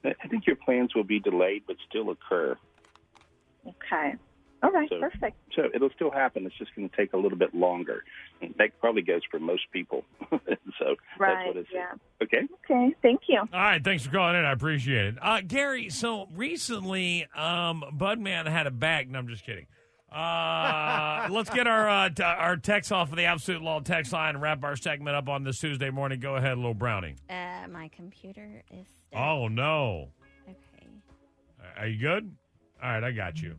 I 0.05 0.29
think 0.29 0.47
your 0.47 0.57
plans 0.57 0.95
will 0.95 1.05
be 1.05 1.19
delayed, 1.21 1.63
but 1.67 1.77
still 1.89 2.11
occur. 2.11 2.57
Okay. 3.67 4.15
All 4.63 4.71
right, 4.71 4.89
So- 4.89 4.99
perfect. 5.01 5.37
So 5.55 5.69
it'll 5.75 5.91
still 5.91 6.11
happen. 6.11 6.47
It's 6.47 6.57
just 6.57 6.75
going 6.75 6.89
to 6.89 6.97
take 6.97 7.13
a 7.13 7.17
little 7.17 7.39
bit 7.39 7.55
longer. 7.55 8.03
That 8.59 8.79
probably 8.81 9.03
goes 9.03 9.21
for 9.31 9.39
most 9.39 9.63
people. 9.73 10.05
so 10.31 10.97
that's 11.19 11.47
what 11.47 11.57
it's. 11.57 11.69
yeah. 11.73 11.93
Okay. 12.23 12.43
Okay, 12.65 12.95
thank 13.03 13.21
you. 13.29 13.39
All 13.41 13.47
right, 13.53 13.83
thanks 13.85 14.05
for 14.07 14.11
calling 14.13 14.37
in. 14.37 14.45
I 14.45 14.53
appreciate 14.53 15.07
it. 15.07 15.15
Uh, 15.21 15.41
Gary, 15.47 15.91
so 15.91 16.29
recently, 16.35 17.27
um, 17.37 17.85
Budman 17.97 18.47
had 18.49 18.67
a 18.67 18.71
bag. 18.71 19.11
No, 19.11 19.19
I'm 19.19 19.29
just 19.29 19.45
kidding. 19.45 19.67
Uh, 20.11 21.27
let's 21.31 21.51
get 21.51 21.67
our 21.67 21.89
uh, 21.89 22.09
t- 22.09 22.23
our 22.23 22.57
text 22.57 22.93
off 22.93 23.11
of 23.11 23.17
the 23.17 23.25
Absolute 23.25 23.63
Law 23.63 23.81
text 23.81 24.13
line 24.13 24.31
and 24.37 24.41
wrap 24.43 24.63
our 24.63 24.77
segment 24.77 25.17
up 25.17 25.29
on 25.29 25.43
this 25.43 25.59
Tuesday 25.59 25.91
morning. 25.91 26.21
Go 26.21 26.37
ahead, 26.37 26.57
little 26.57 26.73
brownie. 26.73 27.17
Uh, 27.29 27.33
my 27.71 27.89
computer 27.89 28.63
is. 28.71 28.87
Oh 29.15 29.49
no. 29.49 30.09
Okay. 30.49 30.89
Are 31.79 31.87
you 31.87 31.99
good? 31.99 32.35
All 32.83 32.91
right, 32.91 33.05
I 33.05 33.13
got 33.13 33.41
you. 33.41 33.57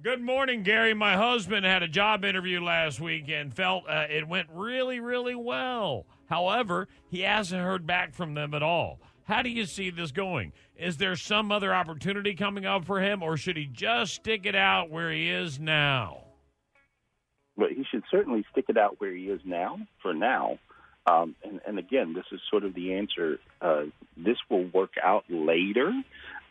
Good 0.00 0.22
morning, 0.22 0.62
Gary. 0.62 0.94
My 0.94 1.16
husband 1.16 1.66
had 1.66 1.82
a 1.82 1.88
job 1.88 2.24
interview 2.24 2.62
last 2.62 3.00
week 3.00 3.28
and 3.28 3.52
felt 3.52 3.82
uh, 3.88 4.06
it 4.08 4.28
went 4.28 4.48
really, 4.52 5.00
really 5.00 5.34
well. 5.34 6.06
However, 6.26 6.86
he 7.10 7.22
hasn't 7.22 7.60
heard 7.60 7.84
back 7.84 8.14
from 8.14 8.34
them 8.34 8.54
at 8.54 8.62
all. 8.62 9.00
How 9.24 9.42
do 9.42 9.50
you 9.50 9.66
see 9.66 9.90
this 9.90 10.12
going? 10.12 10.52
Is 10.76 10.98
there 10.98 11.16
some 11.16 11.50
other 11.50 11.74
opportunity 11.74 12.34
coming 12.34 12.64
up 12.64 12.84
for 12.84 13.00
him, 13.00 13.22
or 13.22 13.36
should 13.36 13.56
he 13.56 13.66
just 13.66 14.14
stick 14.14 14.46
it 14.46 14.54
out 14.54 14.88
where 14.88 15.10
he 15.10 15.28
is 15.28 15.58
now? 15.58 16.24
But 17.56 17.72
he 17.72 17.84
should 17.90 18.04
certainly 18.08 18.44
stick 18.52 18.66
it 18.68 18.78
out 18.78 19.00
where 19.00 19.12
he 19.12 19.24
is 19.24 19.40
now, 19.44 19.80
for 20.00 20.14
now. 20.14 20.58
Um, 21.08 21.34
and, 21.44 21.60
and 21.66 21.78
again, 21.78 22.12
this 22.14 22.24
is 22.32 22.40
sort 22.50 22.64
of 22.64 22.74
the 22.74 22.94
answer. 22.94 23.38
Uh, 23.60 23.84
this 24.16 24.36
will 24.50 24.64
work 24.64 24.92
out 25.02 25.24
later. 25.28 25.92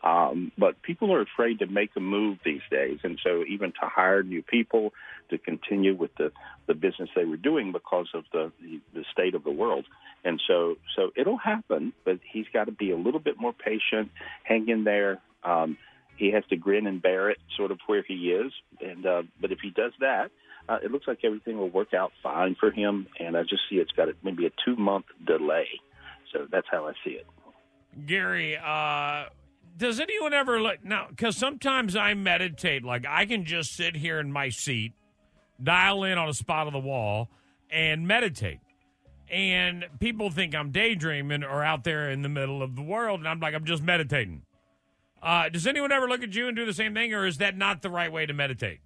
Um, 0.04 0.52
but 0.58 0.82
people 0.84 1.12
are 1.14 1.22
afraid 1.22 1.60
to 1.60 1.66
make 1.66 1.90
a 1.96 2.00
move 2.00 2.38
these 2.46 2.62
days, 2.70 3.00
and 3.04 3.20
so 3.24 3.44
even 3.48 3.72
to 3.72 3.88
hire 3.88 4.22
new 4.22 4.44
people 4.44 4.94
to 5.32 5.38
continue 5.38 5.96
with 5.96 6.12
the, 6.18 6.32
the 6.68 6.76
business 6.76 7.10
they 7.16 7.26
were 7.26 7.38
doing 7.38 7.72
because 7.72 8.08
of 8.14 8.24
the, 8.32 8.52
the 8.94 9.04
state 9.12 9.34
of 9.34 9.44
the 9.44 9.52
world. 9.52 9.86
And 10.24 10.42
so 10.48 10.76
so 10.96 11.12
it'll 11.16 11.38
happen, 11.38 11.94
but 12.06 12.20
he's 12.32 12.46
got 12.54 12.66
to 12.66 12.72
be 12.72 12.92
a 12.92 12.96
little 12.96 13.20
bit 13.20 13.40
more 13.40 13.54
patient, 13.54 14.12
hang 14.44 14.70
in 14.70 14.84
there. 14.84 15.20
Um, 15.44 15.78
he 16.16 16.32
has 16.32 16.44
to 16.50 16.56
grin 16.56 16.88
and 16.88 17.02
bear 17.02 17.30
it, 17.30 17.38
sort 17.56 17.72
of 17.72 17.80
where 17.88 18.04
he 18.08 18.32
is. 18.32 18.52
And 18.82 19.06
uh, 19.06 19.24
but 19.42 19.52
if 19.52 19.60
he 19.62 19.72
does 19.72 19.94
that, 20.00 20.30
uh, 20.70 20.78
it 20.84 20.92
looks 20.92 21.08
like 21.08 21.20
everything 21.24 21.58
will 21.58 21.70
work 21.70 21.94
out 21.94 22.12
fine 22.22 22.56
for 22.60 22.72
him. 22.72 23.08
And 23.20 23.38
I 23.38 23.44
just 23.44 23.64
see 23.70 23.78
it's 23.78 23.92
got 23.92 24.10
a, 24.10 24.14
maybe 24.24 24.46
a 24.46 24.52
two 24.66 24.76
month 24.76 25.06
delay. 25.26 25.68
So 26.34 26.48
that's 26.52 26.68
how 26.70 26.88
I 26.88 26.94
see 27.04 27.12
it. 27.12 27.26
Gary, 28.06 28.58
uh, 28.58 29.26
does 29.78 30.00
anyone 30.00 30.34
ever 30.34 30.62
look 30.62 30.84
now? 30.84 31.08
Because 31.10 31.38
sometimes 31.38 31.96
I 31.96 32.14
meditate. 32.14 32.84
Like 32.84 33.06
I 33.08 33.26
can 33.26 33.46
just 33.46 33.76
sit 33.76 33.96
here 33.96 34.20
in 34.20 34.32
my 34.32 34.50
seat, 34.50 34.94
dial 35.62 36.04
in 36.04 36.18
on 36.18 36.28
a 36.28 36.34
spot 36.34 36.68
of 36.68 36.74
the 36.74 36.80
wall, 36.80 37.30
and 37.70 38.08
meditate. 38.08 38.60
And 39.30 39.86
people 40.00 40.30
think 40.30 40.56
I'm 40.56 40.72
daydreaming 40.72 41.44
or 41.44 41.64
out 41.64 41.84
there 41.84 42.10
in 42.10 42.22
the 42.22 42.30
middle 42.30 42.62
of 42.62 42.76
the 42.76 42.82
world, 42.82 43.20
and 43.20 43.28
I'm 43.28 43.40
like 43.40 43.54
I'm 43.54 43.66
just 43.66 43.84
meditating. 43.84 44.44
Uh, 45.22 45.50
does 45.50 45.66
anyone 45.66 45.92
ever 45.92 46.08
look 46.08 46.24
at 46.24 46.36
you 46.36 46.48
and 46.48 46.56
do 46.56 46.66
the 46.66 46.74
same 46.74 46.94
thing, 46.94 47.14
or 47.14 47.26
is 47.26 47.38
that 47.38 47.58
not 47.58 47.82
the 47.82 47.90
right 47.90 48.12
way 48.12 48.26
to 48.26 48.34
meditate? 48.34 48.80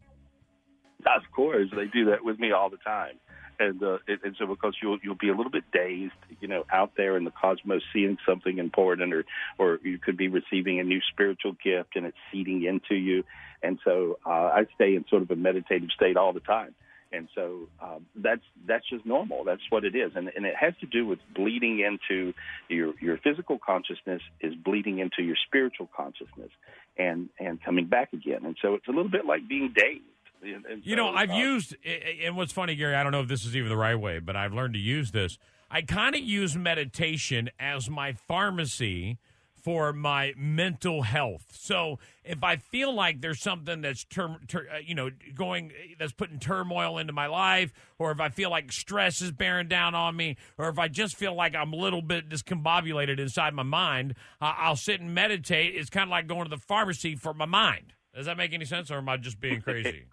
Of 1.05 1.31
course, 1.31 1.69
they 1.75 1.87
do 1.87 2.05
that 2.05 2.23
with 2.23 2.39
me 2.39 2.51
all 2.51 2.69
the 2.69 2.77
time, 2.77 3.15
and 3.59 3.81
uh, 3.83 3.97
it, 4.07 4.19
and 4.23 4.35
so 4.37 4.47
because 4.47 4.75
you'll 4.81 4.97
you'll 5.03 5.15
be 5.15 5.29
a 5.29 5.35
little 5.35 5.51
bit 5.51 5.63
dazed, 5.71 6.13
you 6.39 6.47
know, 6.47 6.65
out 6.71 6.91
there 6.97 7.17
in 7.17 7.23
the 7.23 7.31
cosmos, 7.31 7.81
seeing 7.93 8.17
something 8.27 8.57
important, 8.57 9.13
or 9.13 9.25
or 9.57 9.79
you 9.83 9.97
could 9.97 10.17
be 10.17 10.27
receiving 10.27 10.79
a 10.79 10.83
new 10.83 10.99
spiritual 11.11 11.53
gift, 11.63 11.95
and 11.95 12.05
it's 12.05 12.17
seeding 12.31 12.63
into 12.63 12.95
you, 12.95 13.23
and 13.61 13.79
so 13.83 14.19
uh, 14.25 14.29
I 14.29 14.65
stay 14.75 14.95
in 14.95 15.05
sort 15.09 15.21
of 15.21 15.31
a 15.31 15.35
meditative 15.35 15.89
state 15.95 16.17
all 16.17 16.33
the 16.33 16.39
time, 16.39 16.73
and 17.11 17.27
so 17.35 17.67
um, 17.81 18.05
that's 18.15 18.41
that's 18.67 18.87
just 18.89 19.05
normal. 19.05 19.43
That's 19.43 19.61
what 19.69 19.83
it 19.83 19.95
is, 19.95 20.11
and 20.15 20.29
and 20.35 20.45
it 20.45 20.55
has 20.55 20.73
to 20.81 20.85
do 20.85 21.05
with 21.05 21.19
bleeding 21.35 21.79
into 21.79 22.33
your 22.69 22.93
your 22.99 23.17
physical 23.17 23.59
consciousness 23.59 24.21
is 24.39 24.53
bleeding 24.55 24.99
into 24.99 25.21
your 25.21 25.35
spiritual 25.47 25.89
consciousness, 25.95 26.51
and 26.97 27.29
and 27.39 27.61
coming 27.61 27.87
back 27.87 28.13
again, 28.13 28.45
and 28.45 28.55
so 28.61 28.75
it's 28.75 28.87
a 28.87 28.91
little 28.91 29.11
bit 29.11 29.25
like 29.25 29.47
being 29.47 29.73
dazed. 29.75 30.03
And- 30.41 30.65
and 30.65 30.85
You 30.85 30.95
know, 30.95 31.09
I've 31.09 31.31
uh, 31.31 31.35
used, 31.35 31.75
and 31.85 32.35
what's 32.35 32.51
funny, 32.53 32.75
Gary, 32.75 32.95
I 32.95 33.03
don't 33.03 33.11
know 33.11 33.21
if 33.21 33.27
this 33.27 33.45
is 33.45 33.55
even 33.55 33.69
the 33.69 33.77
right 33.77 33.95
way, 33.95 34.19
but 34.19 34.35
I've 34.35 34.53
learned 34.53 34.73
to 34.73 34.79
use 34.79 35.11
this. 35.11 35.37
I 35.69 35.81
kind 35.83 36.15
of 36.15 36.21
use 36.21 36.55
meditation 36.57 37.49
as 37.59 37.89
my 37.89 38.13
pharmacy 38.13 39.19
for 39.63 39.93
my 39.93 40.33
mental 40.35 41.03
health. 41.03 41.45
So 41.55 41.99
if 42.23 42.43
I 42.43 42.55
feel 42.55 42.91
like 42.93 43.21
there's 43.21 43.39
something 43.39 43.81
that's, 43.81 44.03
tur- 44.03 44.39
tur- 44.47 44.67
uh, 44.73 44.79
you 44.83 44.95
know, 44.95 45.11
going, 45.35 45.71
that's 45.99 46.13
putting 46.13 46.39
turmoil 46.39 46.97
into 46.97 47.13
my 47.13 47.27
life, 47.27 47.71
or 47.99 48.11
if 48.11 48.19
I 48.19 48.29
feel 48.29 48.49
like 48.49 48.71
stress 48.71 49.21
is 49.21 49.31
bearing 49.31 49.67
down 49.67 49.93
on 49.93 50.15
me, 50.15 50.35
or 50.57 50.67
if 50.69 50.79
I 50.79 50.87
just 50.87 51.15
feel 51.15 51.35
like 51.35 51.53
I'm 51.55 51.73
a 51.73 51.75
little 51.77 52.01
bit 52.01 52.27
discombobulated 52.27 53.19
inside 53.19 53.53
my 53.53 53.61
mind, 53.63 54.15
uh, 54.41 54.53
I'll 54.57 54.75
sit 54.75 54.99
and 54.99 55.13
meditate. 55.13 55.75
It's 55.75 55.91
kind 55.91 56.05
of 56.07 56.09
like 56.09 56.25
going 56.27 56.45
to 56.45 56.49
the 56.49 56.57
pharmacy 56.57 57.15
for 57.15 57.33
my 57.35 57.45
mind. 57.45 57.93
Does 58.15 58.25
that 58.25 58.37
make 58.37 58.53
any 58.53 58.65
sense, 58.65 58.89
or 58.89 58.97
am 58.97 59.07
I 59.09 59.17
just 59.17 59.39
being 59.39 59.61
crazy? 59.61 60.05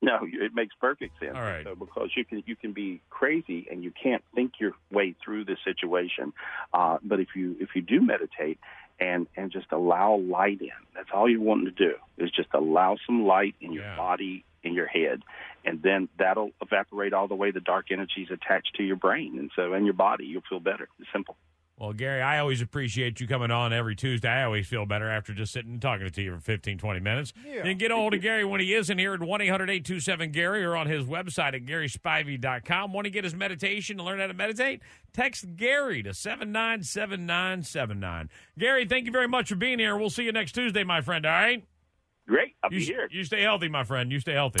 No, 0.02 0.20
it 0.22 0.54
makes 0.54 0.74
perfect 0.80 1.20
sense. 1.20 1.36
All 1.36 1.42
right. 1.42 1.62
So 1.62 1.74
because 1.74 2.10
you 2.16 2.24
can 2.24 2.42
you 2.46 2.56
can 2.56 2.72
be 2.72 3.02
crazy 3.10 3.68
and 3.70 3.84
you 3.84 3.92
can't 4.02 4.22
think 4.34 4.52
your 4.58 4.72
way 4.90 5.14
through 5.22 5.44
the 5.44 5.58
situation, 5.62 6.32
uh, 6.72 6.96
but 7.02 7.20
if 7.20 7.28
you 7.36 7.56
if 7.60 7.70
you 7.74 7.82
do 7.82 8.00
meditate 8.00 8.58
and 8.98 9.26
and 9.36 9.52
just 9.52 9.66
allow 9.72 10.16
light 10.16 10.62
in, 10.62 10.70
that's 10.94 11.10
all 11.12 11.28
you're 11.28 11.42
wanting 11.42 11.66
to 11.66 11.70
do 11.72 11.94
is 12.16 12.30
just 12.30 12.48
allow 12.54 12.96
some 13.06 13.26
light 13.26 13.54
in 13.60 13.74
your 13.74 13.84
body 13.96 14.44
in 14.62 14.72
your 14.72 14.86
head, 14.86 15.22
and 15.66 15.82
then 15.82 16.08
that'll 16.18 16.52
evaporate 16.62 17.12
all 17.12 17.28
the 17.28 17.34
way 17.34 17.50
the 17.50 17.60
dark 17.60 17.90
energies 17.90 18.28
attached 18.30 18.74
to 18.76 18.82
your 18.82 18.96
brain, 18.96 19.38
and 19.38 19.50
so 19.54 19.74
in 19.74 19.84
your 19.84 19.94
body 19.94 20.24
you'll 20.24 20.42
feel 20.48 20.60
better. 20.60 20.88
It's 20.98 21.08
simple. 21.12 21.36
Well, 21.80 21.92
Gary, 21.94 22.20
I 22.20 22.40
always 22.40 22.60
appreciate 22.60 23.20
you 23.20 23.26
coming 23.26 23.50
on 23.50 23.72
every 23.72 23.96
Tuesday. 23.96 24.28
I 24.28 24.44
always 24.44 24.66
feel 24.66 24.84
better 24.84 25.08
after 25.08 25.32
just 25.32 25.54
sitting 25.54 25.72
and 25.72 25.80
talking 25.80 26.10
to 26.10 26.22
you 26.22 26.34
for 26.34 26.40
15, 26.40 26.76
20 26.76 27.00
minutes. 27.00 27.32
Yeah. 27.42 27.66
And 27.66 27.78
get 27.78 27.90
a 27.90 27.96
hold 27.96 28.12
of 28.12 28.20
Gary 28.20 28.44
when 28.44 28.60
he 28.60 28.74
isn't 28.74 28.98
here 28.98 29.14
at 29.14 29.20
1 29.20 29.40
800 29.40 29.70
827 29.70 30.30
Gary 30.30 30.62
or 30.62 30.76
on 30.76 30.88
his 30.88 31.06
website 31.06 31.54
at 31.54 31.64
GarySpivey.com. 31.64 32.92
Want 32.92 33.06
to 33.06 33.10
get 33.10 33.24
his 33.24 33.34
meditation 33.34 33.96
to 33.96 34.02
learn 34.02 34.20
how 34.20 34.26
to 34.26 34.34
meditate? 34.34 34.82
Text 35.14 35.56
Gary 35.56 36.02
to 36.02 36.12
797979. 36.12 38.28
Gary, 38.58 38.84
thank 38.84 39.06
you 39.06 39.12
very 39.12 39.28
much 39.28 39.48
for 39.48 39.56
being 39.56 39.78
here. 39.78 39.96
We'll 39.96 40.10
see 40.10 40.24
you 40.24 40.32
next 40.32 40.52
Tuesday, 40.52 40.84
my 40.84 41.00
friend, 41.00 41.24
all 41.24 41.32
right? 41.32 41.64
Great. 42.28 42.56
I'll 42.62 42.70
you, 42.70 42.80
be 42.80 42.84
here. 42.84 43.08
You 43.10 43.24
stay 43.24 43.40
healthy, 43.40 43.70
my 43.70 43.84
friend. 43.84 44.12
You 44.12 44.20
stay 44.20 44.34
healthy. 44.34 44.60